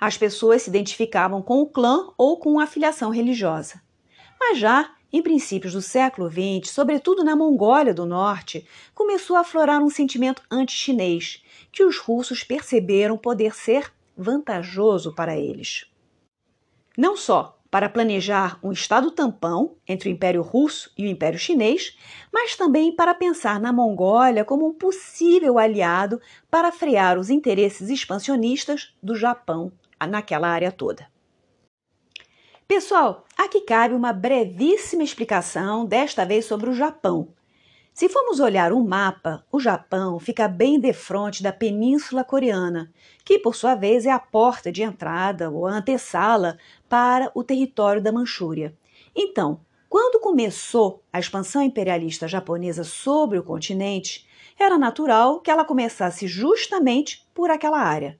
As 0.00 0.16
pessoas 0.16 0.62
se 0.62 0.70
identificavam 0.70 1.42
com 1.42 1.60
o 1.60 1.66
clã 1.66 2.08
ou 2.16 2.38
com 2.38 2.58
a 2.58 2.64
afiliação 2.64 3.10
religiosa. 3.10 3.82
Mas 4.40 4.58
já 4.58 4.90
em 5.12 5.22
princípios 5.22 5.74
do 5.74 5.82
século 5.82 6.30
XX, 6.30 6.72
sobretudo 6.72 7.22
na 7.22 7.36
Mongólia 7.36 7.92
do 7.92 8.06
Norte, 8.06 8.66
começou 8.94 9.36
a 9.36 9.40
aflorar 9.40 9.82
um 9.82 9.90
sentimento 9.90 10.42
anti-chinês 10.50 11.44
que 11.70 11.84
os 11.84 11.98
russos 11.98 12.42
perceberam 12.42 13.18
poder 13.18 13.54
ser 13.54 13.92
vantajoso 14.16 15.14
para 15.14 15.36
eles. 15.36 15.86
Não 16.96 17.14
só 17.14 17.61
para 17.72 17.88
planejar 17.88 18.58
um 18.62 18.70
Estado 18.70 19.10
tampão 19.10 19.76
entre 19.88 20.10
o 20.10 20.12
Império 20.12 20.42
Russo 20.42 20.92
e 20.96 21.06
o 21.06 21.08
Império 21.08 21.38
Chinês, 21.38 21.96
mas 22.30 22.54
também 22.54 22.94
para 22.94 23.14
pensar 23.14 23.58
na 23.58 23.72
Mongólia 23.72 24.44
como 24.44 24.68
um 24.68 24.74
possível 24.74 25.58
aliado 25.58 26.20
para 26.50 26.70
frear 26.70 27.18
os 27.18 27.30
interesses 27.30 27.88
expansionistas 27.88 28.94
do 29.02 29.16
Japão 29.16 29.72
naquela 30.06 30.48
área 30.48 30.70
toda. 30.70 31.10
Pessoal, 32.68 33.24
aqui 33.38 33.62
cabe 33.62 33.94
uma 33.94 34.12
brevíssima 34.12 35.02
explicação, 35.02 35.86
desta 35.86 36.26
vez 36.26 36.44
sobre 36.44 36.68
o 36.68 36.74
Japão. 36.74 37.28
Se 37.94 38.08
formos 38.08 38.40
olhar 38.40 38.72
um 38.72 38.82
mapa, 38.82 39.44
o 39.52 39.60
Japão 39.60 40.18
fica 40.18 40.48
bem 40.48 40.80
defronte 40.80 41.42
da 41.42 41.52
Península 41.52 42.24
Coreana, 42.24 42.90
que 43.22 43.38
por 43.38 43.54
sua 43.54 43.74
vez 43.74 44.06
é 44.06 44.10
a 44.10 44.18
porta 44.18 44.72
de 44.72 44.82
entrada 44.82 45.50
ou 45.50 45.66
antessala 45.66 46.56
para 46.88 47.30
o 47.34 47.44
território 47.44 48.02
da 48.02 48.10
Manchúria. 48.10 48.74
Então, 49.14 49.60
quando 49.90 50.18
começou 50.20 51.02
a 51.12 51.20
expansão 51.20 51.60
imperialista 51.60 52.26
japonesa 52.26 52.82
sobre 52.82 53.38
o 53.38 53.42
continente, 53.42 54.26
era 54.58 54.78
natural 54.78 55.40
que 55.40 55.50
ela 55.50 55.66
começasse 55.66 56.26
justamente 56.26 57.28
por 57.34 57.50
aquela 57.50 57.78
área. 57.78 58.18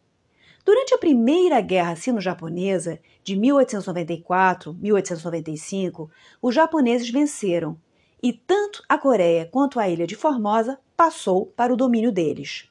Durante 0.66 0.92
a 0.92 0.98
Primeira 0.98 1.62
Guerra 1.62 1.96
Sino-Japonesa, 1.96 3.00
de 3.24 3.34
1894-1895, 3.36 6.10
os 6.42 6.54
japoneses 6.54 7.08
venceram 7.08 7.78
e 8.22 8.32
tanto 8.32 8.82
a 8.88 8.96
Coreia 8.96 9.48
quanto 9.50 9.80
a 9.80 9.88
ilha 9.88 10.06
de 10.06 10.14
Formosa 10.14 10.78
passou 10.96 11.46
para 11.46 11.72
o 11.72 11.76
domínio 11.76 12.12
deles. 12.12 12.68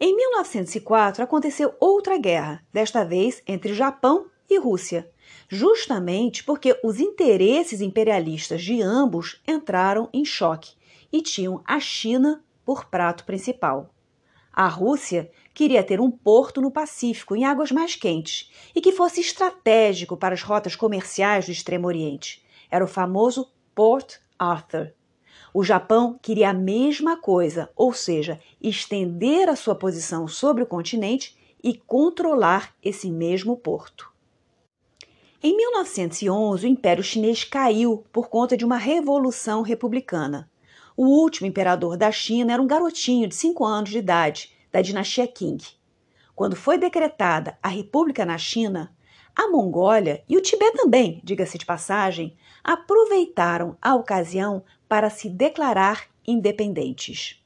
Em 0.00 0.16
1904 0.16 1.22
aconteceu 1.22 1.74
outra 1.78 2.16
guerra, 2.18 2.64
desta 2.72 3.04
vez 3.04 3.42
entre 3.46 3.74
Japão 3.74 4.26
e 4.48 4.58
Rússia, 4.58 5.08
justamente 5.48 6.42
porque 6.42 6.78
os 6.82 6.98
interesses 6.98 7.80
imperialistas 7.80 8.62
de 8.62 8.82
ambos 8.82 9.40
entraram 9.46 10.08
em 10.12 10.24
choque 10.24 10.74
e 11.12 11.20
tinham 11.20 11.62
a 11.66 11.78
China 11.78 12.42
por 12.64 12.86
prato 12.86 13.24
principal. 13.24 13.90
A 14.52 14.66
Rússia 14.66 15.30
queria 15.54 15.82
ter 15.82 16.00
um 16.00 16.10
porto 16.10 16.60
no 16.60 16.70
Pacífico, 16.70 17.36
em 17.36 17.44
águas 17.44 17.70
mais 17.70 17.94
quentes, 17.94 18.50
e 18.74 18.80
que 18.80 18.92
fosse 18.92 19.20
estratégico 19.20 20.16
para 20.16 20.34
as 20.34 20.42
rotas 20.42 20.76
comerciais 20.76 21.46
do 21.46 21.52
Extremo 21.52 21.86
Oriente. 21.86 22.44
Era 22.70 22.84
o 22.84 22.88
famoso 22.88 23.50
Port 23.74 24.16
Arthur. 24.38 24.92
O 25.54 25.62
Japão 25.62 26.18
queria 26.20 26.50
a 26.50 26.54
mesma 26.54 27.16
coisa, 27.16 27.70
ou 27.76 27.92
seja, 27.92 28.40
estender 28.60 29.48
a 29.48 29.56
sua 29.56 29.74
posição 29.74 30.26
sobre 30.26 30.62
o 30.62 30.66
continente 30.66 31.36
e 31.62 31.74
controlar 31.74 32.74
esse 32.82 33.10
mesmo 33.10 33.56
porto. 33.56 34.10
Em 35.42 35.56
1911, 35.56 36.66
o 36.66 36.68
Império 36.68 37.02
Chinês 37.02 37.44
caiu 37.44 38.04
por 38.12 38.28
conta 38.28 38.56
de 38.56 38.64
uma 38.64 38.76
revolução 38.76 39.62
republicana. 39.62 40.48
O 40.96 41.06
último 41.06 41.46
imperador 41.46 41.96
da 41.96 42.12
China 42.12 42.52
era 42.52 42.62
um 42.62 42.66
garotinho 42.66 43.28
de 43.28 43.34
5 43.34 43.64
anos 43.64 43.90
de 43.90 43.98
idade, 43.98 44.52
da 44.70 44.80
dinastia 44.80 45.26
Qing. 45.26 45.58
Quando 46.34 46.56
foi 46.56 46.78
decretada 46.78 47.58
a 47.62 47.68
República 47.68 48.24
na 48.24 48.38
China, 48.38 48.94
a 49.34 49.48
Mongólia 49.48 50.22
e 50.28 50.36
o 50.36 50.42
Tibete 50.42 50.76
também, 50.76 51.20
diga-se 51.24 51.56
de 51.56 51.64
passagem, 51.64 52.36
aproveitaram 52.62 53.76
a 53.80 53.94
ocasião 53.94 54.62
para 54.88 55.08
se 55.08 55.28
declarar 55.28 56.06
independentes. 56.26 57.42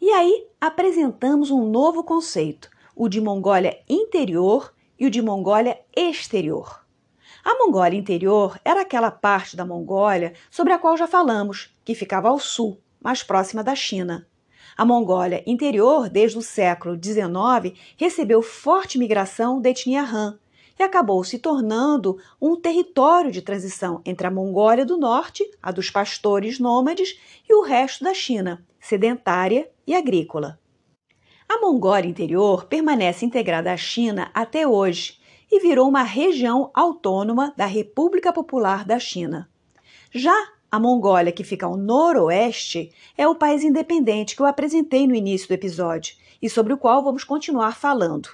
E 0.00 0.10
aí 0.10 0.46
apresentamos 0.60 1.50
um 1.50 1.68
novo 1.68 2.02
conceito, 2.04 2.70
o 2.94 3.08
de 3.08 3.20
Mongólia 3.20 3.80
interior 3.88 4.72
e 4.98 5.06
o 5.06 5.10
de 5.10 5.20
Mongólia 5.20 5.80
exterior. 5.96 6.84
A 7.44 7.56
Mongólia 7.58 7.98
interior 7.98 8.58
era 8.64 8.82
aquela 8.82 9.10
parte 9.10 9.56
da 9.56 9.66
Mongólia 9.66 10.34
sobre 10.50 10.72
a 10.72 10.78
qual 10.78 10.96
já 10.96 11.08
falamos, 11.08 11.74
que 11.84 11.94
ficava 11.94 12.28
ao 12.28 12.38
sul, 12.38 12.80
mais 13.00 13.22
próxima 13.22 13.64
da 13.64 13.74
China. 13.74 14.26
A 14.76 14.84
Mongólia 14.84 15.42
interior, 15.46 16.08
desde 16.08 16.38
o 16.38 16.42
século 16.42 16.94
XIX, 16.94 17.76
recebeu 17.96 18.40
forte 18.40 18.98
migração 18.98 19.60
da 19.60 19.70
etnia 19.70 20.02
Han, 20.02 20.38
e 20.78 20.82
acabou 20.82 21.22
se 21.24 21.38
tornando 21.38 22.18
um 22.40 22.56
território 22.56 23.30
de 23.30 23.42
transição 23.42 24.00
entre 24.04 24.26
a 24.26 24.30
Mongólia 24.30 24.84
do 24.84 24.98
Norte, 24.98 25.48
a 25.62 25.70
dos 25.70 25.90
pastores 25.90 26.58
nômades, 26.58 27.18
e 27.48 27.54
o 27.54 27.62
resto 27.62 28.04
da 28.04 28.14
China, 28.14 28.64
sedentária 28.80 29.70
e 29.86 29.94
agrícola. 29.94 30.58
A 31.48 31.60
Mongólia 31.60 32.08
Interior 32.08 32.64
permanece 32.64 33.26
integrada 33.26 33.72
à 33.72 33.76
China 33.76 34.30
até 34.32 34.66
hoje 34.66 35.20
e 35.50 35.60
virou 35.60 35.86
uma 35.86 36.02
região 36.02 36.70
autônoma 36.72 37.52
da 37.56 37.66
República 37.66 38.32
Popular 38.32 38.86
da 38.86 38.98
China. 38.98 39.50
Já 40.10 40.34
a 40.70 40.80
Mongólia, 40.80 41.30
que 41.30 41.44
fica 41.44 41.66
ao 41.66 41.76
noroeste, 41.76 42.90
é 43.18 43.28
o 43.28 43.34
país 43.34 43.62
independente 43.62 44.34
que 44.34 44.40
eu 44.40 44.46
apresentei 44.46 45.06
no 45.06 45.14
início 45.14 45.46
do 45.46 45.52
episódio 45.52 46.16
e 46.40 46.48
sobre 46.48 46.72
o 46.72 46.78
qual 46.78 47.04
vamos 47.04 47.22
continuar 47.22 47.76
falando. 47.76 48.30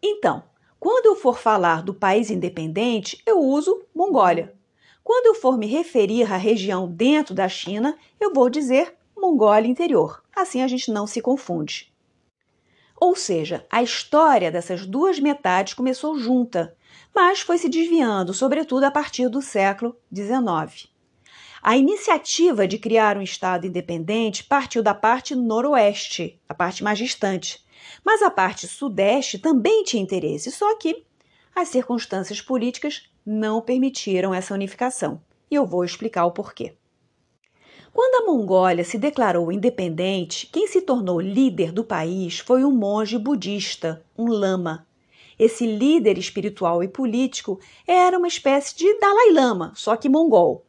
Então, 0.00 0.44
quando 0.84 1.06
eu 1.06 1.16
for 1.16 1.38
falar 1.38 1.82
do 1.82 1.94
país 1.94 2.30
independente, 2.30 3.22
eu 3.24 3.40
uso 3.40 3.86
Mongólia. 3.94 4.54
Quando 5.02 5.24
eu 5.28 5.34
for 5.34 5.56
me 5.56 5.66
referir 5.66 6.30
à 6.30 6.36
região 6.36 6.86
dentro 6.86 7.34
da 7.34 7.48
China, 7.48 7.96
eu 8.20 8.34
vou 8.34 8.50
dizer 8.50 8.94
Mongólia 9.16 9.66
Interior. 9.66 10.22
Assim 10.36 10.60
a 10.60 10.68
gente 10.68 10.92
não 10.92 11.06
se 11.06 11.22
confunde. 11.22 11.90
Ou 13.00 13.16
seja, 13.16 13.64
a 13.72 13.82
história 13.82 14.52
dessas 14.52 14.84
duas 14.84 15.18
metades 15.18 15.72
começou 15.72 16.18
junta, 16.18 16.76
mas 17.14 17.40
foi 17.40 17.56
se 17.56 17.70
desviando, 17.70 18.34
sobretudo 18.34 18.84
a 18.84 18.90
partir 18.90 19.30
do 19.30 19.40
século 19.40 19.96
XIX. 20.14 20.90
A 21.62 21.78
iniciativa 21.78 22.68
de 22.68 22.76
criar 22.76 23.16
um 23.16 23.22
Estado 23.22 23.66
independente 23.66 24.44
partiu 24.44 24.82
da 24.82 24.92
parte 24.92 25.34
noroeste, 25.34 26.38
a 26.46 26.52
parte 26.52 26.84
mais 26.84 26.98
distante, 26.98 27.64
mas 28.04 28.22
a 28.22 28.30
parte 28.30 28.66
sudeste 28.66 29.38
também 29.38 29.84
tinha 29.84 30.02
interesse, 30.02 30.50
só 30.50 30.76
que 30.76 31.04
as 31.54 31.68
circunstâncias 31.68 32.40
políticas 32.40 33.08
não 33.24 33.60
permitiram 33.60 34.34
essa 34.34 34.54
unificação. 34.54 35.20
E 35.50 35.54
eu 35.54 35.66
vou 35.66 35.84
explicar 35.84 36.26
o 36.26 36.32
porquê. 36.32 36.74
Quando 37.92 38.24
a 38.24 38.26
Mongólia 38.26 38.82
se 38.82 38.98
declarou 38.98 39.52
independente, 39.52 40.48
quem 40.52 40.66
se 40.66 40.80
tornou 40.80 41.20
líder 41.20 41.70
do 41.70 41.84
país 41.84 42.40
foi 42.40 42.64
um 42.64 42.72
monge 42.72 43.16
budista, 43.16 44.04
um 44.18 44.26
lama. 44.26 44.84
Esse 45.38 45.64
líder 45.64 46.18
espiritual 46.18 46.82
e 46.82 46.88
político 46.88 47.60
era 47.86 48.18
uma 48.18 48.26
espécie 48.26 48.76
de 48.76 48.98
Dalai 48.98 49.32
Lama, 49.32 49.72
só 49.76 49.96
que 49.96 50.08
mongol. 50.08 50.64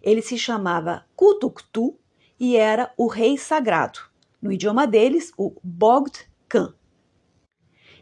Ele 0.00 0.22
se 0.22 0.38
chamava 0.38 1.04
Kutuktu 1.16 1.96
e 2.38 2.56
era 2.56 2.92
o 2.96 3.08
rei 3.08 3.36
sagrado. 3.36 3.98
No 4.40 4.52
idioma 4.52 4.86
deles, 4.86 5.32
o 5.36 5.52
Bogd 5.62 6.27
Khan. 6.48 6.74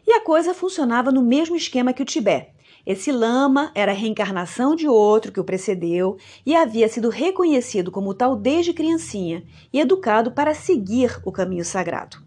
E 0.05 0.13
a 0.13 0.21
coisa 0.21 0.53
funcionava 0.53 1.11
no 1.11 1.21
mesmo 1.21 1.55
esquema 1.55 1.91
que 1.91 2.01
o 2.01 2.05
Tibete. 2.05 2.55
Esse 2.85 3.11
lama 3.11 3.69
era 3.75 3.91
a 3.91 3.95
reencarnação 3.95 4.73
de 4.73 4.87
outro 4.87 5.33
que 5.33 5.39
o 5.41 5.43
precedeu 5.43 6.17
e 6.45 6.55
havia 6.55 6.87
sido 6.87 7.09
reconhecido 7.09 7.91
como 7.91 8.13
tal 8.13 8.33
desde 8.33 8.71
criancinha 8.71 9.43
e 9.73 9.79
educado 9.81 10.31
para 10.31 10.53
seguir 10.53 11.19
o 11.25 11.31
caminho 11.31 11.65
sagrado. 11.65 12.25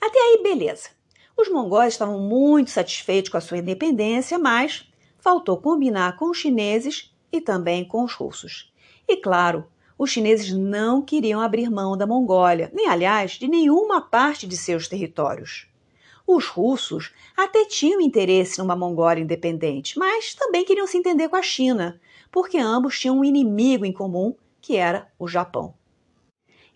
Até 0.00 0.18
aí, 0.18 0.40
beleza. 0.42 0.88
Os 1.36 1.50
mongóis 1.50 1.92
estavam 1.92 2.18
muito 2.18 2.70
satisfeitos 2.70 3.30
com 3.30 3.36
a 3.36 3.42
sua 3.42 3.58
independência, 3.58 4.38
mas 4.38 4.90
faltou 5.18 5.58
combinar 5.58 6.16
com 6.16 6.30
os 6.30 6.38
chineses 6.38 7.14
e 7.30 7.42
também 7.42 7.84
com 7.84 8.02
os 8.02 8.14
russos. 8.14 8.72
E 9.06 9.18
claro, 9.18 9.66
os 9.98 10.10
chineses 10.10 10.52
não 10.52 11.00
queriam 11.00 11.40
abrir 11.40 11.70
mão 11.70 11.96
da 11.96 12.06
Mongólia, 12.06 12.70
nem 12.74 12.88
aliás 12.88 13.32
de 13.32 13.48
nenhuma 13.48 14.00
parte 14.00 14.46
de 14.46 14.56
seus 14.56 14.88
territórios. 14.88 15.66
Os 16.26 16.46
russos 16.46 17.12
até 17.36 17.64
tinham 17.64 18.00
interesse 18.00 18.58
numa 18.58 18.74
Mongólia 18.74 19.22
independente, 19.22 19.98
mas 19.98 20.34
também 20.34 20.64
queriam 20.64 20.86
se 20.86 20.98
entender 20.98 21.28
com 21.28 21.36
a 21.36 21.42
China, 21.42 22.00
porque 22.30 22.58
ambos 22.58 22.98
tinham 22.98 23.18
um 23.18 23.24
inimigo 23.24 23.84
em 23.84 23.92
comum, 23.92 24.34
que 24.60 24.76
era 24.76 25.08
o 25.18 25.28
Japão. 25.28 25.74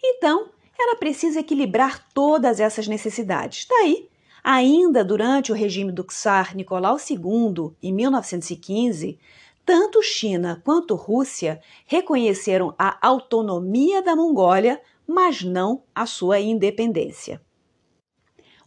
Então, 0.03 0.49
era 0.79 0.97
preciso 0.97 1.39
equilibrar 1.39 2.09
todas 2.15 2.61
essas 2.61 2.89
necessidades. 2.89 3.67
Daí, 3.69 4.09
ainda 4.43 5.05
durante 5.05 5.53
o 5.53 5.55
regime 5.55 5.93
do 5.93 6.05
Tsar 6.05 6.57
Nicolau 6.57 6.97
II, 6.97 7.73
em 7.83 7.93
1915, 7.93 9.19
tanto 9.65 10.03
China 10.03 10.61
quanto 10.65 10.95
Rússia 10.95 11.61
reconheceram 11.87 12.75
a 12.79 12.99
autonomia 13.07 14.03
da 14.03 14.17
Mongólia, 14.17 14.81
mas 15.07 15.43
não 15.43 15.83
a 15.95 16.07
sua 16.07 16.41
independência. 16.41 17.41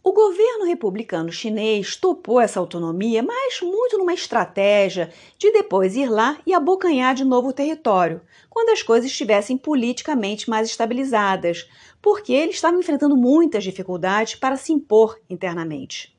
O 0.06 0.12
governo 0.12 0.66
republicano 0.66 1.32
chinês 1.32 1.96
topou 1.96 2.38
essa 2.38 2.60
autonomia, 2.60 3.22
mas 3.22 3.62
muito 3.62 3.96
numa 3.96 4.12
estratégia 4.12 5.10
de 5.38 5.50
depois 5.50 5.96
ir 5.96 6.10
lá 6.10 6.36
e 6.46 6.52
abocanhar 6.52 7.14
de 7.14 7.24
novo 7.24 7.48
o 7.48 7.52
território, 7.54 8.20
quando 8.50 8.68
as 8.68 8.82
coisas 8.82 9.10
estivessem 9.10 9.56
politicamente 9.56 10.50
mais 10.50 10.68
estabilizadas, 10.68 11.66
porque 12.02 12.34
ele 12.34 12.50
estava 12.50 12.76
enfrentando 12.76 13.16
muitas 13.16 13.64
dificuldades 13.64 14.34
para 14.34 14.58
se 14.58 14.74
impor 14.74 15.18
internamente. 15.30 16.13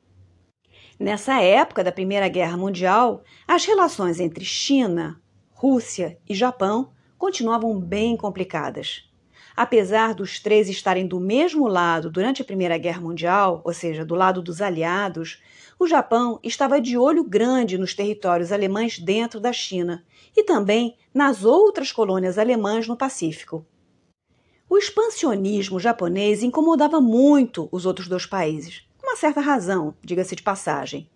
Nessa 0.98 1.42
época 1.42 1.84
da 1.84 1.92
Primeira 1.92 2.26
Guerra 2.26 2.56
Mundial, 2.56 3.22
as 3.46 3.66
relações 3.66 4.18
entre 4.18 4.46
China, 4.46 5.20
Rússia 5.50 6.18
e 6.26 6.34
Japão 6.34 6.90
continuavam 7.18 7.78
bem 7.78 8.16
complicadas. 8.16 9.04
Apesar 9.54 10.14
dos 10.14 10.40
três 10.40 10.70
estarem 10.70 11.06
do 11.06 11.20
mesmo 11.20 11.68
lado 11.68 12.10
durante 12.10 12.40
a 12.40 12.44
Primeira 12.46 12.78
Guerra 12.78 13.02
Mundial, 13.02 13.60
ou 13.62 13.74
seja, 13.74 14.06
do 14.06 14.14
lado 14.14 14.40
dos 14.40 14.62
aliados, 14.62 15.42
o 15.78 15.86
Japão 15.86 16.40
estava 16.42 16.80
de 16.80 16.96
olho 16.96 17.24
grande 17.24 17.76
nos 17.76 17.92
territórios 17.92 18.50
alemães 18.50 18.98
dentro 18.98 19.38
da 19.38 19.52
China 19.52 20.02
e 20.34 20.42
também 20.44 20.96
nas 21.12 21.44
outras 21.44 21.92
colônias 21.92 22.38
alemãs 22.38 22.88
no 22.88 22.96
Pacífico. 22.96 23.66
O 24.68 24.78
expansionismo 24.78 25.78
japonês 25.78 26.42
incomodava 26.42 27.02
muito 27.02 27.68
os 27.70 27.84
outros 27.84 28.08
dois 28.08 28.24
países, 28.24 28.85
uma 29.06 29.14
certa 29.14 29.40
razão, 29.40 29.94
diga-se 30.02 30.34
de 30.34 30.42
passagem. 30.42 31.08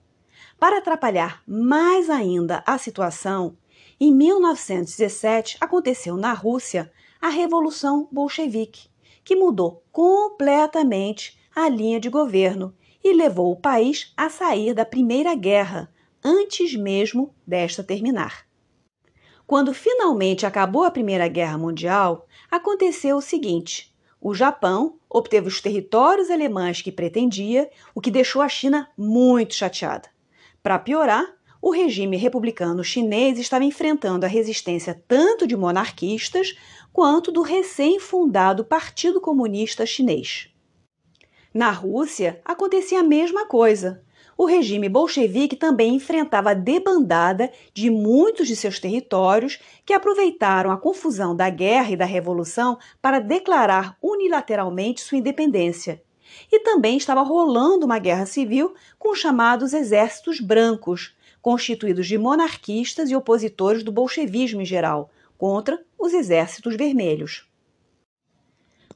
Para 0.60 0.78
atrapalhar 0.78 1.42
mais 1.44 2.08
ainda 2.08 2.62
a 2.64 2.78
situação, 2.78 3.56
em 3.98 4.14
1917 4.14 5.56
aconteceu 5.60 6.16
na 6.16 6.32
Rússia 6.32 6.90
a 7.20 7.28
Revolução 7.28 8.08
Bolchevique, 8.12 8.88
que 9.24 9.34
mudou 9.34 9.82
completamente 9.90 11.36
a 11.54 11.68
linha 11.68 11.98
de 11.98 12.08
governo 12.08 12.72
e 13.02 13.12
levou 13.12 13.50
o 13.50 13.60
país 13.60 14.12
a 14.16 14.30
sair 14.30 14.72
da 14.72 14.84
Primeira 14.84 15.34
Guerra, 15.34 15.92
antes 16.22 16.76
mesmo 16.76 17.34
desta 17.44 17.82
terminar. 17.82 18.46
Quando 19.48 19.74
finalmente 19.74 20.46
acabou 20.46 20.84
a 20.84 20.92
Primeira 20.92 21.26
Guerra 21.26 21.58
Mundial, 21.58 22.28
aconteceu 22.48 23.16
o 23.16 23.22
seguinte: 23.22 23.89
o 24.20 24.34
Japão 24.34 24.98
obteve 25.08 25.48
os 25.48 25.60
territórios 25.60 26.30
alemães 26.30 26.82
que 26.82 26.92
pretendia, 26.92 27.70
o 27.94 28.00
que 28.00 28.10
deixou 28.10 28.42
a 28.42 28.48
China 28.48 28.88
muito 28.96 29.54
chateada. 29.54 30.08
Para 30.62 30.78
piorar, 30.78 31.26
o 31.62 31.70
regime 31.70 32.16
republicano 32.16 32.84
chinês 32.84 33.38
estava 33.38 33.64
enfrentando 33.64 34.24
a 34.24 34.28
resistência 34.28 35.02
tanto 35.06 35.46
de 35.46 35.56
monarquistas 35.56 36.54
quanto 36.92 37.32
do 37.32 37.42
recém-fundado 37.42 38.64
Partido 38.64 39.20
Comunista 39.20 39.84
Chinês. 39.86 40.48
Na 41.52 41.70
Rússia, 41.70 42.40
acontecia 42.44 43.00
a 43.00 43.04
mesma 43.04 43.46
coisa 43.46 44.02
o 44.40 44.46
regime 44.46 44.88
bolchevique 44.88 45.54
também 45.54 45.96
enfrentava 45.96 46.52
a 46.52 46.54
debandada 46.54 47.52
de 47.74 47.90
muitos 47.90 48.48
de 48.48 48.56
seus 48.56 48.80
territórios 48.80 49.58
que 49.84 49.92
aproveitaram 49.92 50.70
a 50.70 50.78
confusão 50.78 51.36
da 51.36 51.50
guerra 51.50 51.90
e 51.90 51.96
da 51.96 52.06
revolução 52.06 52.78
para 53.02 53.18
declarar 53.18 53.98
unilateralmente 54.00 55.02
sua 55.02 55.18
independência. 55.18 56.02
E 56.50 56.58
também 56.60 56.96
estava 56.96 57.20
rolando 57.20 57.84
uma 57.84 57.98
guerra 57.98 58.24
civil 58.24 58.72
com 58.98 59.12
os 59.12 59.18
chamados 59.18 59.74
exércitos 59.74 60.40
brancos, 60.40 61.14
constituídos 61.42 62.06
de 62.06 62.16
monarquistas 62.16 63.10
e 63.10 63.14
opositores 63.14 63.82
do 63.82 63.92
bolchevismo 63.92 64.62
em 64.62 64.64
geral, 64.64 65.10
contra 65.36 65.78
os 65.98 66.14
exércitos 66.14 66.76
vermelhos. 66.76 67.49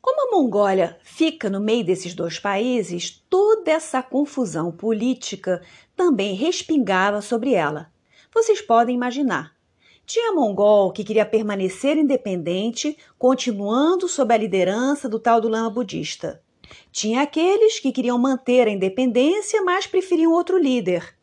Como 0.04 0.28
a 0.28 0.36
Mongólia 0.36 0.98
fica 1.02 1.48
no 1.48 1.58
meio 1.58 1.82
desses 1.82 2.12
dois 2.12 2.38
países, 2.38 3.24
toda 3.30 3.70
essa 3.70 4.02
confusão 4.02 4.70
política 4.70 5.62
também 5.96 6.34
respingava 6.34 7.22
sobre 7.22 7.54
ela. 7.54 7.90
Vocês 8.30 8.60
podem 8.60 8.94
imaginar. 8.94 9.56
Tinha 10.04 10.30
mongol 10.30 10.92
que 10.92 11.04
queria 11.04 11.24
permanecer 11.24 11.96
independente, 11.96 12.98
continuando 13.18 14.06
sob 14.06 14.34
a 14.34 14.36
liderança 14.36 15.08
do 15.08 15.18
tal 15.18 15.40
do 15.40 15.48
lama 15.48 15.70
budista. 15.70 16.42
Tinha 16.92 17.22
aqueles 17.22 17.80
que 17.80 17.90
queriam 17.90 18.18
manter 18.18 18.68
a 18.68 18.70
independência, 18.70 19.62
mas 19.62 19.86
preferiam 19.86 20.32
outro 20.32 20.58
líder. 20.58 21.16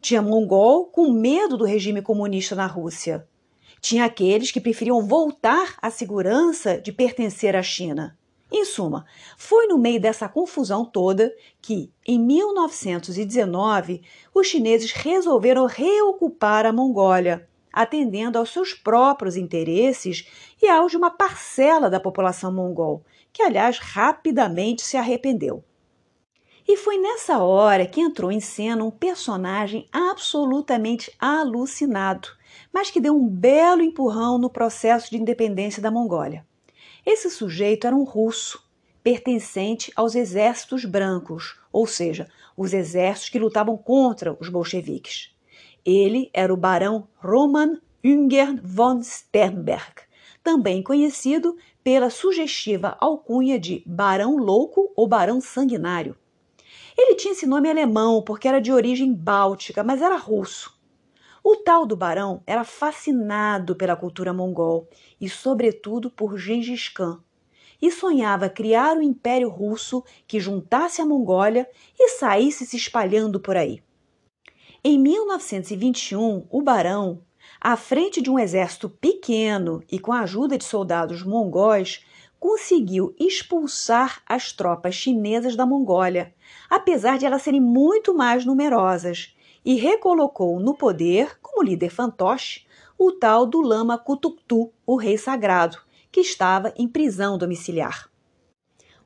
Tinha 0.00 0.22
mongol 0.22 0.86
com 0.86 1.10
medo 1.10 1.56
do 1.56 1.64
regime 1.64 2.02
comunista 2.02 2.54
na 2.54 2.66
Rússia. 2.66 3.26
Tinha 3.80 4.04
aqueles 4.04 4.52
que 4.52 4.60
preferiam 4.60 5.04
voltar 5.04 5.76
à 5.82 5.90
segurança 5.90 6.80
de 6.80 6.92
pertencer 6.92 7.56
à 7.56 7.64
China. 7.64 8.16
Em 8.50 8.64
suma, 8.64 9.04
foi 9.36 9.66
no 9.66 9.76
meio 9.76 10.00
dessa 10.00 10.28
confusão 10.28 10.84
toda 10.84 11.34
que, 11.60 11.92
em 12.06 12.18
1919, 12.18 14.02
os 14.34 14.46
chineses 14.46 14.90
resolveram 14.92 15.66
reocupar 15.66 16.64
a 16.64 16.72
Mongólia, 16.72 17.46
atendendo 17.70 18.38
aos 18.38 18.50
seus 18.50 18.72
próprios 18.72 19.36
interesses 19.36 20.26
e 20.62 20.66
aos 20.66 20.90
de 20.90 20.96
uma 20.96 21.10
parcela 21.10 21.90
da 21.90 22.00
população 22.00 22.50
mongol, 22.52 23.04
que, 23.32 23.42
aliás, 23.42 23.78
rapidamente 23.78 24.80
se 24.82 24.96
arrependeu. 24.96 25.62
E 26.66 26.76
foi 26.76 26.98
nessa 26.98 27.38
hora 27.38 27.86
que 27.86 28.00
entrou 28.00 28.32
em 28.32 28.40
cena 28.40 28.82
um 28.82 28.90
personagem 28.90 29.86
absolutamente 29.92 31.14
alucinado, 31.18 32.28
mas 32.72 32.90
que 32.90 33.00
deu 33.00 33.14
um 33.14 33.28
belo 33.28 33.82
empurrão 33.82 34.38
no 34.38 34.50
processo 34.50 35.10
de 35.10 35.18
independência 35.18 35.82
da 35.82 35.90
Mongólia. 35.90 36.47
Esse 37.10 37.30
sujeito 37.30 37.86
era 37.86 37.96
um 37.96 38.04
russo, 38.04 38.62
pertencente 39.02 39.90
aos 39.96 40.14
exércitos 40.14 40.84
brancos, 40.84 41.58
ou 41.72 41.86
seja, 41.86 42.28
os 42.54 42.74
exércitos 42.74 43.30
que 43.30 43.38
lutavam 43.38 43.78
contra 43.78 44.36
os 44.38 44.50
bolcheviques. 44.50 45.34
Ele 45.82 46.28
era 46.34 46.52
o 46.52 46.56
barão 46.56 47.08
Roman 47.16 47.80
Ungern 48.04 48.60
von 48.62 49.02
Sternberg, 49.02 50.02
também 50.44 50.82
conhecido 50.82 51.56
pela 51.82 52.10
sugestiva 52.10 52.94
alcunha 53.00 53.58
de 53.58 53.82
Barão 53.86 54.36
Louco 54.36 54.92
ou 54.94 55.08
Barão 55.08 55.40
Sanguinário. 55.40 56.14
Ele 56.94 57.14
tinha 57.14 57.32
esse 57.32 57.46
nome 57.46 57.70
alemão 57.70 58.20
porque 58.20 58.46
era 58.46 58.60
de 58.60 58.70
origem 58.70 59.14
báltica, 59.14 59.82
mas 59.82 60.02
era 60.02 60.18
russo. 60.18 60.77
O 61.50 61.56
tal 61.56 61.86
do 61.86 61.96
barão 61.96 62.42
era 62.46 62.62
fascinado 62.62 63.74
pela 63.74 63.96
cultura 63.96 64.34
mongol 64.34 64.86
e, 65.18 65.30
sobretudo, 65.30 66.10
por 66.10 66.36
Gengis 66.36 66.90
Khan, 66.90 67.22
e 67.80 67.90
sonhava 67.90 68.50
criar 68.50 68.98
o 68.98 68.98
um 68.98 69.02
Império 69.02 69.48
Russo 69.48 70.04
que 70.26 70.38
juntasse 70.38 71.00
a 71.00 71.06
Mongólia 71.06 71.66
e 71.98 72.10
saísse 72.10 72.66
se 72.66 72.76
espalhando 72.76 73.40
por 73.40 73.56
aí. 73.56 73.82
Em 74.84 74.98
1921, 74.98 76.46
o 76.50 76.60
barão, 76.60 77.22
à 77.58 77.78
frente 77.78 78.20
de 78.20 78.28
um 78.28 78.38
exército 78.38 78.90
pequeno 78.90 79.82
e 79.90 79.98
com 79.98 80.12
a 80.12 80.20
ajuda 80.20 80.58
de 80.58 80.64
soldados 80.64 81.22
mongóis, 81.22 82.04
conseguiu 82.38 83.16
expulsar 83.18 84.20
as 84.26 84.52
tropas 84.52 84.94
chinesas 84.94 85.56
da 85.56 85.64
Mongólia, 85.64 86.34
apesar 86.68 87.16
de 87.16 87.24
elas 87.24 87.40
serem 87.40 87.62
muito 87.62 88.14
mais 88.14 88.44
numerosas, 88.44 89.34
e 89.68 89.74
recolocou 89.74 90.58
no 90.58 90.72
poder, 90.72 91.38
como 91.42 91.62
líder 91.62 91.90
fantoche, 91.90 92.64
o 92.96 93.12
tal 93.12 93.44
do 93.44 93.60
Lama 93.60 93.98
Kutuktu, 93.98 94.72
o 94.86 94.96
rei 94.96 95.18
sagrado, 95.18 95.76
que 96.10 96.20
estava 96.20 96.72
em 96.74 96.88
prisão 96.88 97.36
domiciliar. 97.36 98.08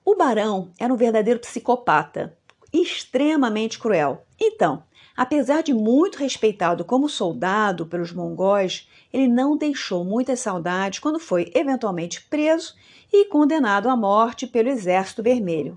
O 0.04 0.14
barão 0.14 0.70
era 0.78 0.94
um 0.94 0.96
verdadeiro 0.96 1.40
psicopata, 1.40 2.38
extremamente 2.72 3.76
cruel. 3.76 4.24
Então, 4.40 4.84
apesar 5.16 5.64
de 5.64 5.74
muito 5.74 6.18
respeitado 6.18 6.84
como 6.84 7.08
soldado 7.08 7.84
pelos 7.84 8.12
mongóis, 8.12 8.88
ele 9.12 9.26
não 9.26 9.56
deixou 9.56 10.04
muitas 10.04 10.38
saudades 10.38 11.00
quando 11.00 11.18
foi 11.18 11.50
eventualmente 11.56 12.22
preso 12.30 12.76
e 13.12 13.24
condenado 13.24 13.88
à 13.88 13.96
morte 13.96 14.46
pelo 14.46 14.68
Exército 14.68 15.24
Vermelho. 15.24 15.76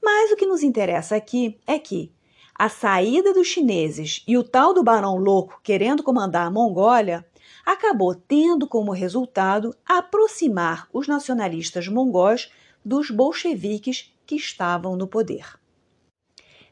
Mas 0.00 0.30
o 0.30 0.36
que 0.36 0.46
nos 0.46 0.62
interessa 0.62 1.16
aqui 1.16 1.58
é 1.66 1.80
que 1.80 2.13
a 2.54 2.68
saída 2.68 3.34
dos 3.34 3.48
chineses 3.48 4.22
e 4.28 4.38
o 4.38 4.44
tal 4.44 4.72
do 4.72 4.82
Barão 4.82 5.16
Louco 5.16 5.60
querendo 5.62 6.02
comandar 6.02 6.46
a 6.46 6.50
Mongólia 6.50 7.26
acabou 7.66 8.14
tendo 8.14 8.68
como 8.68 8.92
resultado 8.92 9.74
aproximar 9.84 10.88
os 10.92 11.08
nacionalistas 11.08 11.88
mongóis 11.88 12.52
dos 12.84 13.10
bolcheviques 13.10 14.14
que 14.26 14.36
estavam 14.36 14.96
no 14.96 15.06
poder. 15.06 15.58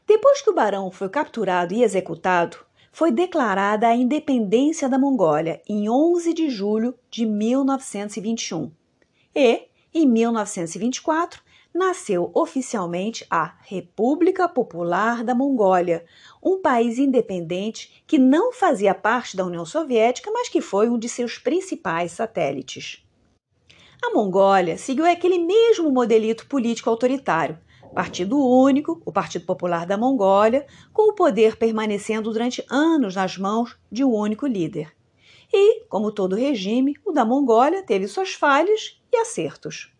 Depois 0.07 0.41
que 0.41 0.49
o 0.49 0.55
barão 0.55 0.91
foi 0.91 1.09
capturado 1.09 1.73
e 1.73 1.83
executado, 1.83 2.57
foi 2.91 3.11
declarada 3.11 3.87
a 3.87 3.95
independência 3.95 4.87
da 4.87 4.99
Mongólia 4.99 5.61
em 5.67 5.89
11 5.89 6.33
de 6.33 6.49
julho 6.49 6.93
de 7.09 7.25
1921. 7.25 8.71
E, 9.35 9.67
em 9.93 10.07
1924, 10.07 11.41
nasceu 11.73 12.29
oficialmente 12.33 13.25
a 13.29 13.55
República 13.61 14.47
Popular 14.47 15.23
da 15.23 15.33
Mongólia, 15.33 16.05
um 16.41 16.61
país 16.61 16.99
independente 16.99 18.03
que 18.05 18.17
não 18.17 18.53
fazia 18.53 18.93
parte 18.93 19.35
da 19.35 19.45
União 19.45 19.65
Soviética, 19.65 20.31
mas 20.31 20.49
que 20.49 20.61
foi 20.61 20.87
um 20.87 20.99
de 20.99 21.09
seus 21.09 21.37
principais 21.37 22.11
satélites. 22.11 23.03
A 24.03 24.11
Mongólia 24.13 24.77
seguiu 24.77 25.05
aquele 25.05 25.39
mesmo 25.39 25.89
modelito 25.89 26.45
político 26.45 26.89
autoritário, 26.89 27.57
partido 27.93 28.37
único, 28.37 29.01
o 29.05 29.11
Partido 29.11 29.45
Popular 29.45 29.85
da 29.85 29.97
Mongólia, 29.97 30.65
com 30.91 31.09
o 31.09 31.15
poder 31.15 31.55
permanecendo 31.55 32.31
durante 32.31 32.65
anos 32.69 33.15
nas 33.15 33.37
mãos 33.37 33.77
de 33.91 34.03
um 34.03 34.13
único 34.13 34.45
líder. 34.45 34.93
E, 35.53 35.85
como 35.85 36.11
todo 36.11 36.35
regime, 36.35 36.95
o 37.05 37.11
da 37.11 37.23
Mongólia 37.23 37.83
teve 37.83 38.07
suas 38.07 38.33
falhas 38.33 38.99
e 39.11 39.17
acertos. 39.17 39.92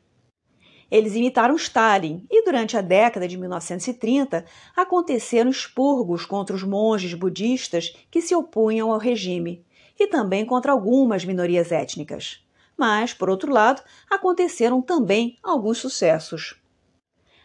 Eles 0.94 1.16
imitaram 1.16 1.56
Stalin 1.56 2.24
e, 2.30 2.46
durante 2.46 2.78
a 2.78 2.82
década 2.82 3.28
de 3.28 3.36
1930, 3.36 4.46
aconteceram 4.76 5.50
expurgos 5.50 6.24
contra 6.24 6.56
os 6.56 6.62
monges 6.62 7.16
budistas 7.16 7.98
que 8.12 8.22
se 8.22 8.36
opunham 8.36 8.92
ao 8.92 9.00
regime 9.00 9.66
e 10.00 10.06
também 10.06 10.46
contra 10.46 10.72
algumas 10.72 11.26
minorias 11.26 11.72
étnicas. 11.72 12.46
Mas, 12.78 13.12
por 13.12 13.28
outro 13.28 13.52
lado, 13.52 13.82
aconteceram 14.08 14.84
também 14.84 15.40
alguns 15.42 15.80
sucessos. 15.80 16.62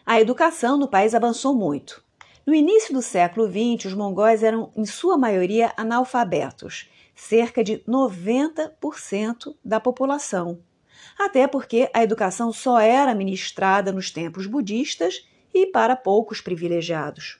A 0.05 0.21
educação 0.21 0.77
no 0.77 0.87
país 0.87 1.15
avançou 1.15 1.55
muito. 1.55 2.03
No 2.45 2.53
início 2.53 2.93
do 2.93 3.01
século 3.01 3.47
XX, 3.47 3.85
os 3.85 3.95
mongóis 3.95 4.43
eram, 4.43 4.71
em 4.75 4.85
sua 4.85 5.17
maioria, 5.17 5.73
analfabetos, 5.75 6.87
cerca 7.15 7.63
de 7.63 7.79
90% 7.79 9.55
da 9.65 9.79
população 9.79 10.59
até 11.17 11.47
porque 11.47 11.89
a 11.93 12.03
educação 12.03 12.51
só 12.51 12.79
era 12.79 13.15
ministrada 13.15 13.91
nos 13.91 14.11
templos 14.11 14.45
budistas 14.45 15.27
e 15.53 15.65
para 15.67 15.95
poucos 15.95 16.41
privilegiados. 16.41 17.39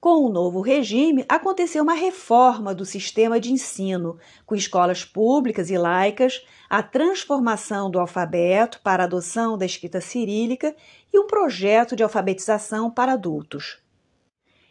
Com 0.00 0.24
o 0.24 0.30
novo 0.30 0.62
regime, 0.62 1.26
aconteceu 1.28 1.82
uma 1.82 1.92
reforma 1.92 2.74
do 2.74 2.86
sistema 2.86 3.38
de 3.38 3.52
ensino, 3.52 4.18
com 4.46 4.54
escolas 4.54 5.04
públicas 5.04 5.68
e 5.68 5.76
laicas, 5.76 6.42
a 6.70 6.82
transformação 6.82 7.90
do 7.90 8.00
alfabeto 8.00 8.80
para 8.82 9.02
a 9.02 9.06
adoção 9.06 9.58
da 9.58 9.66
escrita 9.66 10.00
cirílica 10.00 10.74
e 11.12 11.18
um 11.18 11.26
projeto 11.26 11.94
de 11.94 12.02
alfabetização 12.02 12.90
para 12.90 13.12
adultos. 13.12 13.79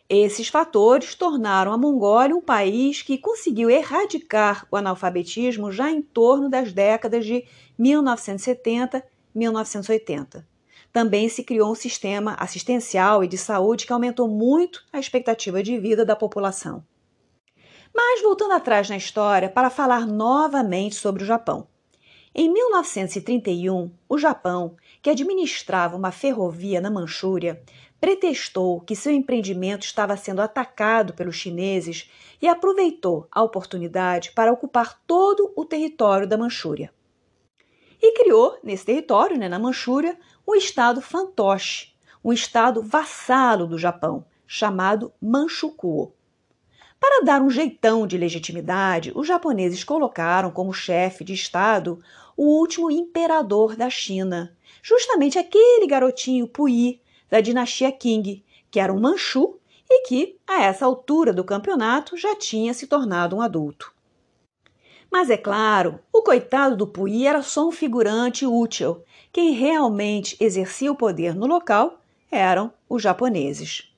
Esses 0.09 0.47
fatores 0.47 1.13
tornaram 1.13 1.71
a 1.71 1.77
Mongólia 1.77 2.35
um 2.35 2.41
país 2.41 3.03
que 3.03 3.15
conseguiu 3.15 3.69
erradicar 3.69 4.67
o 4.71 4.75
analfabetismo 4.75 5.71
já 5.71 5.91
em 5.91 6.01
torno 6.01 6.49
das 6.49 6.73
décadas 6.73 7.23
de 7.23 7.45
1970 7.77 9.05
1980. 9.35 10.47
Também 10.91 11.29
se 11.29 11.43
criou 11.43 11.71
um 11.71 11.75
sistema 11.75 12.33
assistencial 12.39 13.23
e 13.23 13.27
de 13.27 13.37
saúde 13.37 13.85
que 13.85 13.93
aumentou 13.93 14.27
muito 14.27 14.83
a 14.91 14.99
expectativa 14.99 15.61
de 15.61 15.77
vida 15.77 16.03
da 16.03 16.15
população. 16.15 16.83
Mas 17.93 18.21
voltando 18.23 18.53
atrás 18.53 18.89
na 18.89 18.97
história 18.97 19.47
para 19.47 19.69
falar 19.69 20.07
novamente 20.07 20.95
sobre 20.95 21.21
o 21.21 21.25
Japão. 21.25 21.67
Em 22.33 22.51
1931, 22.51 23.91
o 24.07 24.17
Japão, 24.17 24.75
que 25.01 25.09
administrava 25.09 25.97
uma 25.97 26.11
ferrovia 26.11 26.79
na 26.79 26.89
Manchúria, 26.89 27.61
pretextou 27.99 28.79
que 28.79 28.95
seu 28.95 29.11
empreendimento 29.11 29.83
estava 29.83 30.15
sendo 30.15 30.41
atacado 30.41 31.13
pelos 31.13 31.35
chineses 31.35 32.09
e 32.41 32.47
aproveitou 32.47 33.27
a 33.31 33.43
oportunidade 33.43 34.31
para 34.31 34.51
ocupar 34.51 35.01
todo 35.05 35.51
o 35.55 35.65
território 35.65 36.27
da 36.27 36.37
Manchúria. 36.37 36.93
E 38.01 38.13
criou, 38.13 38.57
nesse 38.63 38.85
território, 38.85 39.37
né, 39.37 39.49
na 39.49 39.59
Manchúria, 39.59 40.17
um 40.47 40.55
estado 40.55 41.01
fantoche, 41.01 41.93
um 42.23 42.31
estado 42.31 42.81
vassalo 42.81 43.67
do 43.67 43.77
Japão, 43.77 44.25
chamado 44.47 45.11
Manchukuo. 45.21 46.13
Para 46.99 47.23
dar 47.23 47.41
um 47.41 47.49
jeitão 47.49 48.07
de 48.07 48.17
legitimidade, 48.17 49.11
os 49.15 49.27
japoneses 49.27 49.83
colocaram 49.83 50.51
como 50.51 50.73
chefe 50.73 51.23
de 51.23 51.33
estado 51.33 52.01
o 52.35 52.59
último 52.59 52.89
imperador 52.89 53.75
da 53.75 53.89
China, 53.89 54.55
justamente 54.81 55.37
aquele 55.37 55.85
garotinho 55.87 56.47
Puyi 56.47 57.01
da 57.29 57.41
dinastia 57.41 57.91
Qing, 57.91 58.43
que 58.71 58.79
era 58.79 58.93
um 58.93 58.99
Manchu 58.99 59.59
e 59.89 60.07
que, 60.07 60.37
a 60.47 60.63
essa 60.63 60.85
altura 60.85 61.33
do 61.33 61.43
campeonato, 61.43 62.15
já 62.17 62.35
tinha 62.35 62.73
se 62.73 62.87
tornado 62.87 63.35
um 63.35 63.41
adulto. 63.41 63.93
Mas 65.11 65.29
é 65.29 65.37
claro, 65.37 65.99
o 66.13 66.21
coitado 66.21 66.75
do 66.75 66.85
Puyi 66.85 67.25
era 67.25 67.41
só 67.41 67.67
um 67.67 67.71
figurante 67.71 68.45
útil. 68.45 69.03
Quem 69.31 69.51
realmente 69.51 70.37
exercia 70.39 70.91
o 70.91 70.95
poder 70.95 71.33
no 71.35 71.47
local 71.47 71.99
eram 72.31 72.71
os 72.87 73.01
japoneses. 73.01 73.91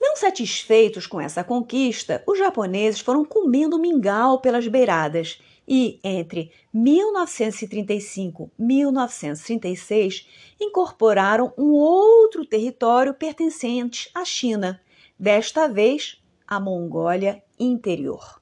Não 0.00 0.16
satisfeitos 0.16 1.06
com 1.06 1.20
essa 1.20 1.44
conquista, 1.44 2.24
os 2.26 2.36
japoneses 2.36 3.00
foram 3.00 3.24
comendo 3.24 3.78
mingau 3.78 4.40
pelas 4.40 4.66
beiradas, 4.66 5.40
e 5.66 5.98
entre 6.02 6.50
1935 6.72 8.50
e 8.58 8.62
1936 8.62 10.26
incorporaram 10.60 11.52
um 11.56 11.70
outro 11.72 12.44
território 12.44 13.14
pertencente 13.14 14.10
à 14.14 14.24
China, 14.24 14.80
desta 15.18 15.66
vez 15.68 16.22
a 16.46 16.60
Mongólia 16.60 17.42
Interior. 17.58 18.40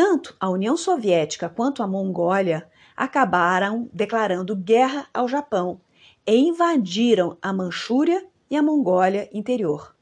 tanto 0.00 0.34
a 0.40 0.48
União 0.48 0.78
Soviética 0.78 1.46
quanto 1.46 1.82
a 1.82 1.86
Mongólia 1.86 2.66
acabaram 2.96 3.86
declarando 3.92 4.56
guerra 4.56 5.06
ao 5.12 5.28
Japão 5.28 5.78
e 6.26 6.34
invadiram 6.34 7.36
a 7.42 7.52
Manchúria 7.52 8.26
e 8.50 8.56
a 8.56 8.62
Mongólia 8.62 9.28
interior. 9.30 9.94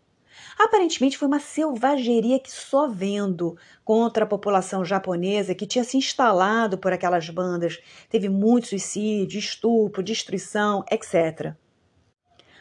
Aparentemente 0.57 1.19
foi 1.19 1.27
uma 1.27 1.41
selvageria 1.41 2.39
que 2.39 2.49
só 2.49 2.87
vendo 2.87 3.59
contra 3.85 4.23
a 4.23 4.27
população 4.29 4.85
japonesa 4.85 5.53
que 5.53 5.67
tinha 5.67 5.83
se 5.83 5.97
instalado 5.97 6.79
por 6.79 6.93
aquelas 6.93 7.29
bandas, 7.29 7.81
teve 8.09 8.29
muito 8.29 8.69
suicídio, 8.69 9.37
estupro, 9.37 10.01
destruição, 10.01 10.85
etc. 10.93 11.57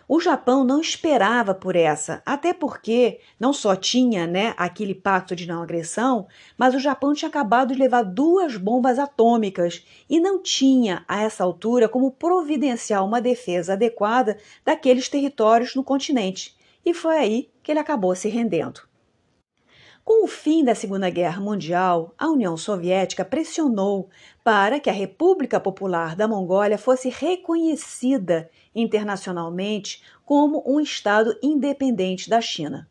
O 0.10 0.22
Japão 0.22 0.64
não 0.64 0.80
esperava 0.80 1.54
por 1.54 1.76
essa, 1.76 2.22
até 2.26 2.54
porque 2.54 3.20
não 3.38 3.52
só 3.52 3.76
tinha 3.76 4.26
né, 4.26 4.54
aquele 4.56 4.96
pacto 4.96 5.36
de 5.36 5.46
não 5.46 5.62
agressão, 5.62 6.28
mas 6.58 6.74
o 6.74 6.80
Japão 6.80 7.14
tinha 7.14 7.28
acabado 7.28 7.74
de 7.74 7.80
levar 7.80 8.04
duas 8.04 8.56
bombas 8.56 9.00
atômicas 9.00 9.86
e 10.10 10.18
não 10.22 10.42
tinha, 10.42 11.04
a 11.10 11.22
essa 11.22 11.44
altura, 11.44 11.90
como 11.90 12.10
providenciar 12.10 13.04
uma 13.04 13.20
defesa 13.20 13.74
adequada 13.74 14.38
daqueles 14.64 15.10
territórios 15.10 15.76
no 15.76 15.84
continente. 15.84 16.56
E 16.86 16.94
foi 16.94 17.18
aí 17.18 17.50
que 17.62 17.70
ele 17.70 17.80
acabou 17.80 18.16
se 18.16 18.30
rendendo. 18.30 18.88
Com 20.08 20.24
o 20.24 20.28
fim 20.28 20.64
da 20.64 20.74
Segunda 20.74 21.10
Guerra 21.10 21.42
Mundial, 21.42 22.14
a 22.18 22.30
União 22.30 22.56
Soviética 22.56 23.26
pressionou 23.26 24.10
para 24.42 24.80
que 24.80 24.90
a 24.90 24.94
República 24.94 25.60
Popular 25.60 26.16
da 26.16 26.26
Mongólia 26.30 26.78
fosse 26.78 27.10
reconhecida 27.10 28.50
internacionalmente 28.74 30.02
como 30.24 30.64
um 30.66 30.80
Estado 30.80 31.38
independente 31.44 32.30
da 32.30 32.40
China. 32.40 32.90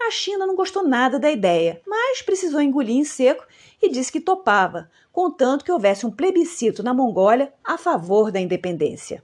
A 0.00 0.10
China 0.10 0.44
não 0.44 0.56
gostou 0.56 0.82
nada 0.82 1.20
da 1.20 1.30
ideia, 1.30 1.80
mas 1.86 2.20
precisou 2.20 2.60
engolir 2.60 2.96
em 2.96 3.04
seco 3.04 3.46
e 3.80 3.88
disse 3.88 4.10
que 4.10 4.20
topava, 4.20 4.90
contanto 5.12 5.64
que 5.64 5.70
houvesse 5.70 6.04
um 6.04 6.10
plebiscito 6.10 6.82
na 6.82 6.92
Mongólia 6.92 7.54
a 7.62 7.78
favor 7.78 8.32
da 8.32 8.40
independência. 8.40 9.22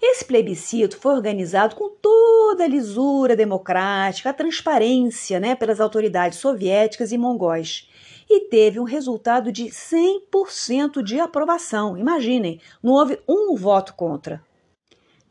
Esse 0.00 0.24
plebiscito 0.24 0.96
foi 0.96 1.14
organizado 1.14 1.76
com 1.76 1.90
toda 1.90 2.64
a 2.64 2.68
lisura 2.68 3.36
democrática, 3.36 4.30
a 4.30 4.34
transparência 4.34 5.38
né, 5.38 5.54
pelas 5.54 5.80
autoridades 5.80 6.38
soviéticas 6.38 7.12
e 7.12 7.18
mongóis 7.18 7.88
e 8.30 8.48
teve 8.48 8.78
um 8.78 8.84
resultado 8.84 9.50
de 9.50 9.64
100% 9.64 11.02
de 11.02 11.18
aprovação. 11.18 11.98
Imaginem, 11.98 12.60
não 12.80 12.92
houve 12.92 13.18
um 13.28 13.56
voto 13.56 13.92
contra. 13.94 14.40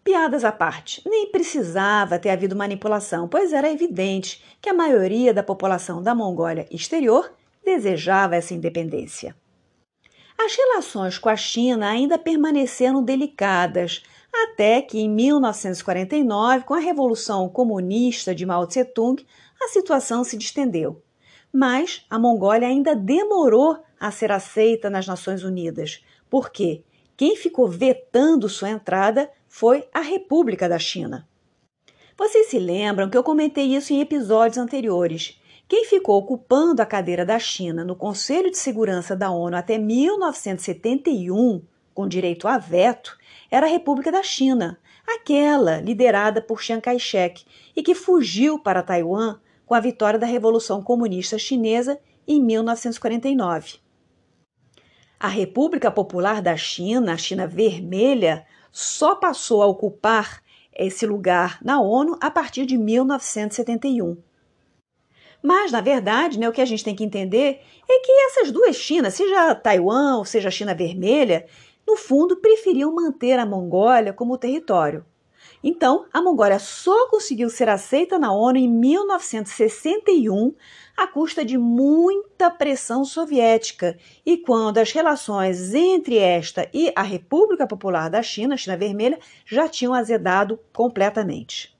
Piadas 0.03 0.43
à 0.43 0.51
parte, 0.51 1.01
nem 1.07 1.31
precisava 1.31 2.19
ter 2.19 2.29
havido 2.29 2.55
manipulação, 2.55 3.27
pois 3.27 3.53
era 3.53 3.71
evidente 3.71 4.43
que 4.61 4.69
a 4.69 4.73
maioria 4.73 5.33
da 5.33 5.41
população 5.41 6.03
da 6.03 6.13
Mongólia 6.13 6.67
exterior 6.69 7.31
desejava 7.63 8.35
essa 8.35 8.53
independência. 8.53 9.35
As 10.37 10.55
relações 10.55 11.17
com 11.17 11.29
a 11.29 11.35
China 11.35 11.89
ainda 11.89 12.17
permaneceram 12.17 13.03
delicadas, 13.03 14.03
até 14.33 14.81
que 14.81 14.99
em 14.99 15.09
1949, 15.09 16.65
com 16.65 16.73
a 16.73 16.79
Revolução 16.79 17.49
Comunista 17.49 18.33
de 18.33 18.45
Mao 18.45 18.67
Tse-tung, 18.67 19.25
a 19.61 19.67
situação 19.67 20.23
se 20.23 20.37
distendeu. 20.37 21.01
Mas 21.51 22.05
a 22.09 22.19
Mongólia 22.19 22.67
ainda 22.67 22.95
demorou 22.95 23.77
a 23.99 24.11
ser 24.11 24.31
aceita 24.31 24.89
nas 24.89 25.07
Nações 25.07 25.43
Unidas, 25.43 26.03
porque 26.29 26.83
quem 27.17 27.35
ficou 27.35 27.67
vetando 27.67 28.47
sua 28.47 28.69
entrada 28.69 29.29
foi 29.47 29.87
a 29.93 29.99
República 29.99 30.69
da 30.69 30.79
China. 30.79 31.27
Vocês 32.17 32.47
se 32.47 32.59
lembram 32.59 33.09
que 33.09 33.17
eu 33.17 33.23
comentei 33.23 33.75
isso 33.75 33.93
em 33.93 34.01
episódios 34.01 34.57
anteriores. 34.57 35.39
Quem 35.67 35.85
ficou 35.85 36.17
ocupando 36.17 36.81
a 36.81 36.85
cadeira 36.85 37.25
da 37.25 37.39
China 37.39 37.83
no 37.83 37.95
Conselho 37.95 38.49
de 38.51 38.57
Segurança 38.57 39.15
da 39.15 39.31
ONU 39.31 39.55
até 39.55 39.77
1971, 39.77 41.61
com 41.99 42.07
direito 42.07 42.47
a 42.47 42.57
veto, 42.57 43.17
era 43.51 43.65
a 43.65 43.69
República 43.69 44.09
da 44.09 44.23
China, 44.23 44.79
aquela 45.05 45.81
liderada 45.81 46.41
por 46.41 46.63
Chiang 46.63 46.81
Kai-shek 46.81 47.43
e 47.75 47.83
que 47.83 47.93
fugiu 47.93 48.57
para 48.57 48.81
Taiwan 48.81 49.37
com 49.65 49.75
a 49.75 49.81
vitória 49.81 50.17
da 50.17 50.25
Revolução 50.25 50.81
Comunista 50.81 51.37
Chinesa 51.37 51.99
em 52.25 52.41
1949. 52.41 53.79
A 55.19 55.27
República 55.27 55.91
Popular 55.91 56.41
da 56.41 56.55
China, 56.55 57.11
a 57.11 57.17
China 57.17 57.45
Vermelha, 57.45 58.45
só 58.71 59.13
passou 59.13 59.61
a 59.61 59.65
ocupar 59.65 60.41
esse 60.73 61.05
lugar 61.05 61.59
na 61.61 61.81
ONU 61.81 62.17
a 62.21 62.31
partir 62.31 62.65
de 62.65 62.77
1971. 62.77 64.15
Mas, 65.41 65.71
na 65.71 65.81
verdade, 65.81 66.37
né, 66.37 66.47
o 66.47 66.51
que 66.51 66.61
a 66.61 66.65
gente 66.65 66.83
tem 66.83 66.95
que 66.95 67.03
entender 67.03 67.61
é 67.89 67.99
que 67.99 68.11
essas 68.11 68.51
duas 68.51 68.75
Chinas, 68.75 69.13
seja 69.13 69.55
Taiwan 69.55 70.17
ou 70.17 70.25
seja 70.25 70.49
a 70.49 70.51
China 70.51 70.75
Vermelha, 70.75 71.45
no 71.89 71.95
fundo, 71.95 72.37
preferiam 72.37 72.93
manter 72.93 73.39
a 73.39 73.45
Mongólia 73.47 74.13
como 74.13 74.37
território. 74.37 75.03
Então, 75.63 76.05
a 76.13 76.21
Mongólia 76.21 76.59
só 76.59 77.09
conseguiu 77.09 77.49
ser 77.49 77.67
aceita 77.67 78.19
na 78.19 78.31
ONU 78.31 78.57
em 78.57 78.69
1961, 78.69 80.53
à 80.95 81.07
custa 81.07 81.43
de 81.43 81.57
muita 81.57 82.51
pressão 82.51 83.03
soviética, 83.03 83.97
e 84.23 84.37
quando 84.37 84.77
as 84.77 84.91
relações 84.91 85.73
entre 85.73 86.17
esta 86.17 86.69
e 86.71 86.93
a 86.95 87.01
República 87.01 87.65
Popular 87.65 88.07
da 88.07 88.21
China, 88.21 88.55
China 88.55 88.77
Vermelha, 88.77 89.17
já 89.43 89.67
tinham 89.67 89.95
azedado 89.95 90.59
completamente. 90.71 91.75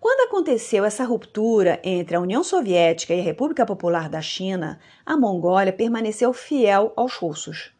Quando 0.00 0.28
aconteceu 0.28 0.86
essa 0.86 1.04
ruptura 1.04 1.80
entre 1.84 2.16
a 2.16 2.20
União 2.20 2.42
Soviética 2.42 3.12
e 3.12 3.20
a 3.20 3.24
República 3.24 3.66
Popular 3.66 4.08
da 4.08 4.22
China, 4.22 4.80
a 5.04 5.18
Mongólia 5.18 5.72
permaneceu 5.72 6.32
fiel 6.32 6.92
aos 6.96 7.14
russos. 7.14 7.75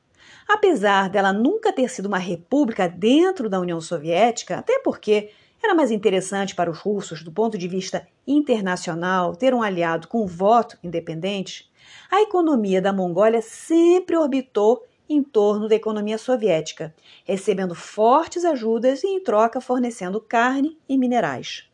Apesar 0.49 1.11
dela 1.11 1.33
nunca 1.33 1.73
ter 1.73 1.89
sido 1.89 2.07
uma 2.07 2.19
república 2.19 2.89
dentro 2.89 3.49
da 3.49 3.59
União 3.59 3.81
Soviética, 3.81 4.59
até 4.59 4.79
porque 4.79 5.31
era 5.63 5.75
mais 5.75 5.91
interessante 5.91 6.55
para 6.55 6.71
os 6.71 6.79
russos, 6.79 7.23
do 7.23 7.33
ponto 7.33 7.59
de 7.59 7.67
vista 7.67 8.07
internacional, 8.27 9.35
ter 9.35 9.53
um 9.53 9.63
aliado 9.63 10.07
com 10.07 10.27
voto 10.27 10.79
independente, 10.85 11.71
a 12.11 12.23
economia 12.23 12.81
da 12.81 12.93
Mongólia 12.93 13.43
sempre 13.43 14.17
orbitou 14.17 14.85
em 15.09 15.23
torno 15.23 15.69
da 15.69 15.75
economia 15.75 16.19
soviética, 16.19 16.95
recebendo 17.25 17.75
fortes 17.75 18.45
ajudas 18.45 19.03
e, 19.03 19.09
em 19.09 19.23
troca, 19.23 19.61
fornecendo 19.61 20.21
carne 20.21 20.79
e 20.89 20.99
minerais. 20.99 21.69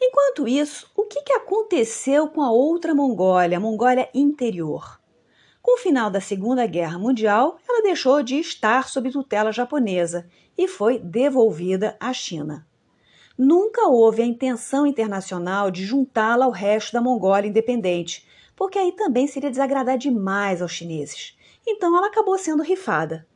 Enquanto 0.00 0.46
isso, 0.46 0.90
o 0.96 1.04
que 1.04 1.32
aconteceu 1.32 2.28
com 2.28 2.42
a 2.42 2.50
outra 2.50 2.94
Mongólia, 2.94 3.56
a 3.56 3.60
Mongólia 3.60 4.08
Interior? 4.14 5.00
Com 5.64 5.76
o 5.76 5.82
final 5.82 6.10
da 6.10 6.20
Segunda 6.20 6.66
Guerra 6.66 6.98
Mundial, 6.98 7.56
ela 7.66 7.82
deixou 7.82 8.22
de 8.22 8.38
estar 8.38 8.86
sob 8.86 9.10
tutela 9.10 9.50
japonesa 9.50 10.28
e 10.58 10.68
foi 10.68 10.98
devolvida 10.98 11.96
à 11.98 12.12
China. 12.12 12.66
Nunca 13.36 13.88
houve 13.88 14.20
a 14.20 14.26
intenção 14.26 14.86
internacional 14.86 15.70
de 15.70 15.82
juntá-la 15.82 16.44
ao 16.44 16.50
resto 16.50 16.92
da 16.92 17.00
Mongólia 17.00 17.48
independente, 17.48 18.28
porque 18.54 18.78
aí 18.78 18.92
também 18.92 19.26
seria 19.26 19.48
desagradar 19.48 19.96
demais 19.96 20.60
aos 20.60 20.70
chineses. 20.70 21.34
Então 21.66 21.96
ela 21.96 22.08
acabou 22.08 22.36
sendo 22.36 22.62
rifada. 22.62 23.26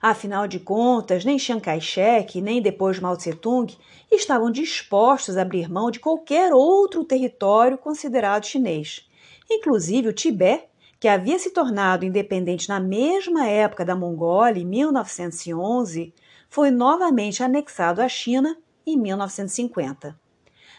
Afinal 0.00 0.46
de 0.46 0.60
contas, 0.60 1.24
nem 1.24 1.36
Chiang 1.36 1.60
Kai-shek, 1.60 2.40
nem 2.40 2.62
depois 2.62 3.00
Mao 3.00 3.16
Tse-tung 3.16 3.76
estavam 4.08 4.52
dispostos 4.52 5.36
a 5.36 5.42
abrir 5.42 5.68
mão 5.68 5.90
de 5.90 5.98
qualquer 5.98 6.54
outro 6.54 7.02
território 7.02 7.76
considerado 7.76 8.46
chinês. 8.46 9.04
Inclusive 9.50 10.10
o 10.10 10.12
Tibete, 10.12 10.68
que 11.00 11.06
havia 11.06 11.38
se 11.38 11.50
tornado 11.50 12.04
independente 12.04 12.68
na 12.68 12.80
mesma 12.80 13.46
época 13.46 13.84
da 13.84 13.94
Mongólia, 13.94 14.60
em 14.60 14.66
1911, 14.66 16.12
foi 16.48 16.70
novamente 16.70 17.42
anexado 17.42 18.02
à 18.02 18.08
China 18.08 18.56
em 18.84 18.98
1950. 18.98 20.18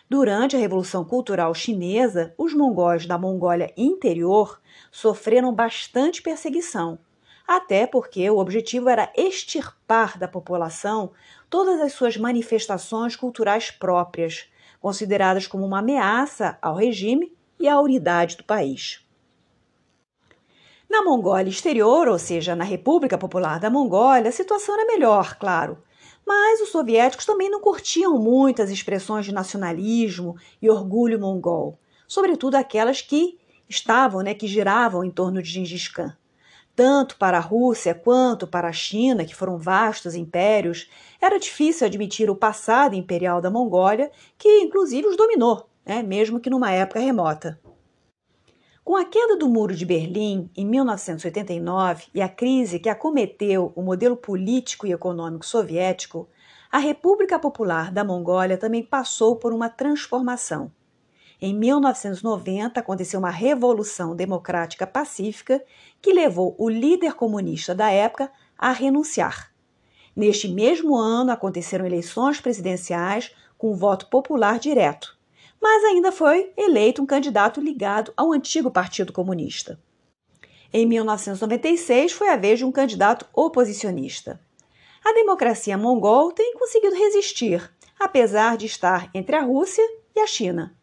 Durante 0.10 0.56
a 0.56 0.60
Revolução 0.60 1.06
Cultural 1.06 1.54
Chinesa, 1.54 2.34
os 2.38 2.54
mongóis 2.54 3.06
da 3.06 3.18
Mongólia 3.18 3.72
Interior 3.78 4.60
sofreram 4.92 5.54
bastante 5.54 6.22
perseguição, 6.22 6.98
até 7.48 7.88
porque 7.88 8.30
o 8.30 8.40
objetivo 8.40 8.90
era 8.90 9.12
extirpar 9.16 10.18
da 10.18 10.28
população 10.28 11.12
todas 11.50 11.80
as 11.80 11.94
suas 11.94 12.18
manifestações 12.18 13.16
culturais 13.16 13.72
próprias, 13.72 14.50
consideradas 14.82 15.48
como 15.48 15.66
uma 15.66 15.80
ameaça 15.80 16.58
ao 16.62 16.76
regime 16.76 17.32
e 17.60 17.68
à 17.68 17.80
unidade 17.80 18.36
do 18.36 18.44
país. 18.44 19.08
Na 20.90 21.04
Mongólia 21.04 21.52
Exterior, 21.52 22.08
ou 22.08 22.18
seja, 22.18 22.56
na 22.56 22.64
República 22.64 23.16
Popular 23.16 23.60
da 23.60 23.70
Mongólia, 23.70 24.30
a 24.30 24.32
situação 24.32 24.74
era 24.74 24.88
melhor, 24.88 25.38
claro. 25.38 25.78
Mas 26.26 26.62
os 26.62 26.70
soviéticos 26.70 27.28
também 27.28 27.48
não 27.48 27.62
curtiam 27.62 28.18
muito 28.18 28.60
as 28.60 28.72
expressões 28.72 29.24
de 29.24 29.32
nacionalismo 29.32 30.36
e 30.60 30.68
orgulho 30.68 31.20
mongol, 31.20 31.78
sobretudo 32.08 32.56
aquelas 32.56 33.02
que 33.04 33.38
estavam, 33.70 34.22
né, 34.22 34.34
que 34.34 34.48
giravam 34.48 35.04
em 35.04 35.12
torno 35.12 35.44
de 35.44 35.52
Gengis 35.52 35.88
Khan. 35.88 36.18
Tanto 36.76 37.18
para 37.18 37.38
a 37.38 37.42
Rússia 37.42 37.94
quanto 37.94 38.48
para 38.48 38.68
a 38.68 38.74
China, 38.74 39.26
que 39.26 39.36
foram 39.36 39.60
vastos 39.60 40.16
impérios, 40.16 40.90
era 41.22 41.40
difícil 41.40 41.86
admitir 41.86 42.32
o 42.32 42.36
passado 42.36 42.96
imperial 42.96 43.42
da 43.42 43.52
Mongólia, 43.52 44.12
que 44.40 44.62
inclusive 44.62 45.08
os 45.08 45.16
dominou, 45.16 45.70
né, 45.86 46.02
mesmo 46.02 46.40
que 46.40 46.50
numa 46.50 46.72
época 46.72 47.00
remota. 47.00 47.60
Com 48.90 48.96
a 48.96 49.06
queda 49.06 49.38
do 49.38 49.48
Muro 49.48 49.76
de 49.76 49.86
Berlim 49.86 50.50
em 50.58 50.66
1989 50.66 52.06
e 52.12 52.24
a 52.24 52.28
crise 52.28 52.80
que 52.80 52.90
acometeu 52.90 53.72
o 53.76 53.84
modelo 53.84 54.18
político 54.18 54.88
e 54.88 54.92
econômico 54.92 55.46
soviético, 55.46 56.28
a 56.72 56.80
República 56.80 57.38
Popular 57.38 57.92
da 57.92 58.04
Mongólia 58.04 58.58
também 58.58 58.82
passou 58.82 59.36
por 59.36 59.54
uma 59.54 59.70
transformação. 59.70 60.72
Em 61.40 61.54
1990 61.54 62.80
aconteceu 62.80 63.20
uma 63.20 63.30
revolução 63.30 64.16
democrática 64.16 64.88
pacífica 64.88 65.64
que 66.02 66.12
levou 66.12 66.56
o 66.58 66.68
líder 66.68 67.14
comunista 67.14 67.76
da 67.76 67.92
época 67.92 68.32
a 68.58 68.72
renunciar. 68.72 69.54
Neste 70.16 70.48
mesmo 70.48 70.96
ano 70.96 71.30
aconteceram 71.30 71.86
eleições 71.86 72.42
presidenciais 72.42 73.36
com 73.56 73.76
voto 73.76 74.08
popular 74.08 74.58
direto 74.58 75.19
mas 75.62 75.84
ainda 75.84 76.12
foi 76.12 76.52
eleito 76.56 77.02
um 77.02 77.06
candidato 77.06 77.60
ligado 77.60 78.14
ao 78.16 78.32
antigo 78.32 78.72
Partido 78.72 79.12
Comunista. 79.12 79.80
Em 80.72 80.86
1996 80.86 82.12
foi 82.12 82.30
a 82.30 82.38
vez 82.38 82.60
de 82.60 82.66
um 82.66 82.72
candidato 82.72 83.26
oposicionista. 83.34 84.40
A 85.04 85.14
democracia 85.14 85.78
mongol 85.78 86.32
tem 86.32 86.54
conseguido 86.54 86.96
resistir, 86.96 87.72
apesar 88.00 88.56
de 88.56 88.66
estar 88.66 89.10
entre 89.14 89.36
a 89.36 89.42
Rússia 89.42 89.84
e 90.16 90.20
a 90.20 90.28
China. 90.28 90.76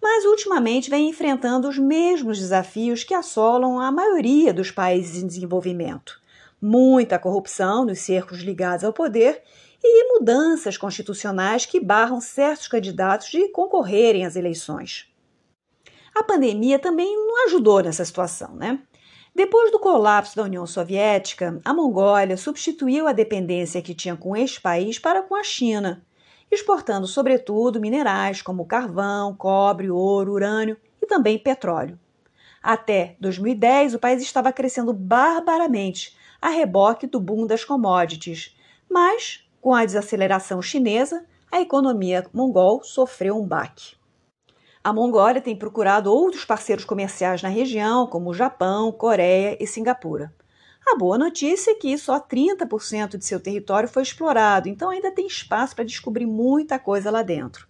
Mas 0.00 0.24
ultimamente 0.24 0.90
vem 0.90 1.08
enfrentando 1.08 1.68
os 1.68 1.78
mesmos 1.78 2.38
desafios 2.38 3.04
que 3.04 3.14
assolam 3.14 3.80
a 3.80 3.90
maioria 3.90 4.52
dos 4.52 4.70
países 4.70 5.22
em 5.22 5.26
desenvolvimento: 5.26 6.20
muita 6.60 7.18
corrupção 7.18 7.84
nos 7.84 8.00
cercos 8.00 8.40
ligados 8.40 8.84
ao 8.84 8.92
poder 8.92 9.42
e 9.82 10.14
mudanças 10.14 10.76
constitucionais 10.76 11.66
que 11.66 11.80
barram 11.80 12.20
certos 12.20 12.68
candidatos 12.68 13.28
de 13.28 13.48
concorrerem 13.48 14.24
às 14.24 14.36
eleições. 14.36 15.12
A 16.14 16.22
pandemia 16.22 16.78
também 16.78 17.16
não 17.16 17.46
ajudou 17.46 17.82
nessa 17.82 18.04
situação, 18.04 18.54
né? 18.54 18.78
Depois 19.34 19.72
do 19.72 19.78
colapso 19.78 20.36
da 20.36 20.42
União 20.42 20.66
Soviética, 20.66 21.58
a 21.64 21.72
Mongólia 21.72 22.36
substituiu 22.36 23.08
a 23.08 23.12
dependência 23.12 23.80
que 23.80 23.94
tinha 23.94 24.14
com 24.14 24.36
este 24.36 24.60
país 24.60 24.98
para 24.98 25.22
com 25.22 25.34
a 25.34 25.42
China, 25.42 26.04
exportando 26.50 27.06
sobretudo 27.06 27.80
minerais 27.80 28.42
como 28.42 28.66
carvão, 28.66 29.34
cobre, 29.34 29.90
ouro, 29.90 30.32
urânio 30.32 30.76
e 31.00 31.06
também 31.06 31.38
petróleo. 31.38 31.98
Até 32.62 33.16
2010, 33.20 33.94
o 33.94 33.98
país 33.98 34.22
estava 34.22 34.52
crescendo 34.52 34.92
barbaramente, 34.92 36.14
a 36.40 36.50
reboque 36.50 37.06
do 37.06 37.18
boom 37.18 37.46
das 37.46 37.64
commodities, 37.64 38.54
mas 38.90 39.41
com 39.62 39.72
a 39.72 39.84
desaceleração 39.84 40.60
chinesa, 40.60 41.24
a 41.48 41.60
economia 41.60 42.26
mongol 42.34 42.82
sofreu 42.82 43.38
um 43.38 43.46
baque. 43.46 43.94
A 44.82 44.92
Mongólia 44.92 45.40
tem 45.40 45.54
procurado 45.54 46.12
outros 46.12 46.44
parceiros 46.44 46.84
comerciais 46.84 47.40
na 47.40 47.48
região, 47.48 48.08
como 48.08 48.30
o 48.30 48.34
Japão, 48.34 48.90
Coreia 48.90 49.56
e 49.60 49.64
Singapura. 49.64 50.34
A 50.84 50.96
boa 50.96 51.16
notícia 51.16 51.70
é 51.70 51.74
que 51.74 51.96
só 51.96 52.18
30% 52.18 53.16
de 53.16 53.24
seu 53.24 53.38
território 53.38 53.88
foi 53.88 54.02
explorado, 54.02 54.68
então 54.68 54.90
ainda 54.90 55.12
tem 55.12 55.28
espaço 55.28 55.76
para 55.76 55.84
descobrir 55.84 56.26
muita 56.26 56.80
coisa 56.80 57.08
lá 57.12 57.22
dentro. 57.22 57.68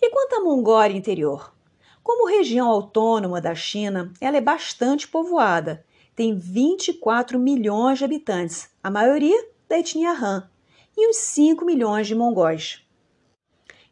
E 0.00 0.10
quanto 0.10 0.34
à 0.34 0.40
Mongólia 0.40 0.96
interior? 0.96 1.54
Como 2.02 2.28
região 2.28 2.68
autônoma 2.68 3.40
da 3.40 3.54
China, 3.54 4.12
ela 4.20 4.36
é 4.36 4.40
bastante 4.40 5.06
povoada. 5.06 5.86
Tem 6.16 6.34
24 6.36 7.38
milhões 7.38 8.00
de 8.00 8.04
habitantes, 8.04 8.68
a 8.82 8.90
maioria 8.90 9.46
da 9.68 9.78
etnia 9.78 10.10
Han, 10.10 10.50
e 10.96 11.08
uns 11.08 11.16
5 11.16 11.64
milhões 11.64 12.06
de 12.06 12.14
mongóis. 12.14 12.86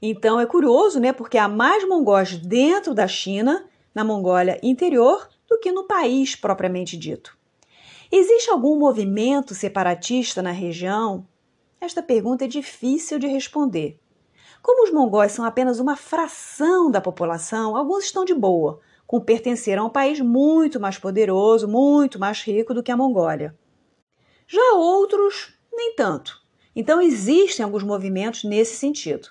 Então 0.02 0.40
é 0.40 0.46
curioso, 0.46 0.98
né, 0.98 1.12
porque 1.12 1.36
há 1.36 1.48
mais 1.48 1.86
mongóis 1.86 2.36
dentro 2.36 2.94
da 2.94 3.06
China, 3.06 3.66
na 3.94 4.04
Mongólia 4.04 4.58
interior, 4.62 5.28
do 5.48 5.58
que 5.58 5.72
no 5.72 5.84
país 5.84 6.34
propriamente 6.34 6.96
dito. 6.96 7.36
Existe 8.10 8.50
algum 8.50 8.78
movimento 8.78 9.54
separatista 9.54 10.40
na 10.40 10.52
região? 10.52 11.26
Esta 11.80 12.02
pergunta 12.02 12.44
é 12.44 12.48
difícil 12.48 13.18
de 13.18 13.26
responder. 13.26 13.98
Como 14.62 14.84
os 14.84 14.92
mongóis 14.92 15.32
são 15.32 15.44
apenas 15.44 15.80
uma 15.80 15.96
fração 15.96 16.90
da 16.90 17.00
população, 17.00 17.76
alguns 17.76 18.04
estão 18.04 18.24
de 18.24 18.34
boa, 18.34 18.80
com 19.06 19.20
pertencer 19.20 19.78
a 19.78 19.84
um 19.84 19.90
país 19.90 20.20
muito 20.20 20.78
mais 20.78 20.98
poderoso, 20.98 21.66
muito 21.66 22.18
mais 22.18 22.42
rico 22.42 22.74
do 22.74 22.82
que 22.82 22.92
a 22.92 22.96
Mongólia. 22.96 23.56
Já 24.46 24.74
outros, 24.74 25.54
nem 25.72 25.94
tanto. 25.94 26.40
Então, 26.74 27.00
existem 27.00 27.64
alguns 27.64 27.82
movimentos 27.82 28.44
nesse 28.44 28.76
sentido. 28.76 29.28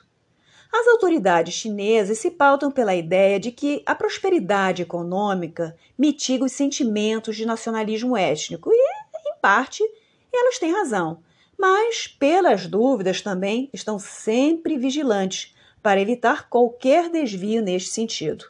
As 0.71 0.87
autoridades 0.87 1.55
chinesas 1.55 2.19
se 2.19 2.29
pautam 2.29 2.69
pela 2.69 2.95
ideia 2.95 3.39
de 3.39 3.51
que 3.51 3.81
a 3.85 3.95
prosperidade 3.95 4.83
econômica 4.83 5.75
mitiga 5.97 6.45
os 6.45 6.51
sentimentos 6.51 7.35
de 7.35 7.45
nacionalismo 7.45 8.15
étnico, 8.15 8.69
e, 8.71 8.75
em 8.75 9.39
parte, 9.41 9.83
elas 10.31 10.59
têm 10.59 10.71
razão. 10.71 11.23
Mas, 11.57 12.07
pelas 12.07 12.67
dúvidas, 12.67 13.21
também 13.21 13.69
estão 13.73 13.97
sempre 13.97 14.77
vigilantes 14.77 15.55
para 15.81 15.99
evitar 15.99 16.49
qualquer 16.49 17.09
desvio 17.09 17.61
neste 17.61 17.89
sentido. 17.89 18.45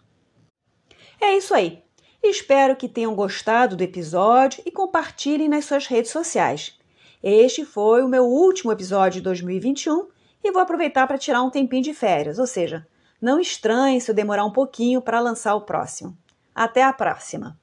É 1.22 1.38
isso 1.38 1.54
aí. 1.54 1.82
Espero 2.22 2.76
que 2.76 2.90
tenham 2.90 3.16
gostado 3.16 3.78
do 3.78 3.84
episódio 3.84 4.62
e 4.66 4.72
compartilhem 4.72 5.48
nas 5.48 5.66
suas 5.66 5.88
redes 5.88 6.12
sociais. 6.12 6.79
Este 7.22 7.66
foi 7.66 8.02
o 8.02 8.08
meu 8.08 8.26
último 8.26 8.72
episódio 8.72 9.20
de 9.20 9.22
2021 9.22 10.08
e 10.44 10.52
vou 10.52 10.62
aproveitar 10.62 11.06
para 11.06 11.18
tirar 11.18 11.44
um 11.44 11.50
tempinho 11.50 11.84
de 11.84 11.94
férias, 11.94 12.40
ou 12.40 12.48
seja, 12.48 12.88
não 13.22 13.40
estranhe 13.40 14.00
se 14.00 14.10
eu 14.10 14.16
demorar 14.16 14.46
um 14.46 14.54
pouquinho 14.54 15.02
para 15.02 15.20
lançar 15.20 15.54
o 15.56 15.62
próximo. 15.62 16.18
Até 16.56 16.84
a 16.84 16.94
próxima! 16.94 17.60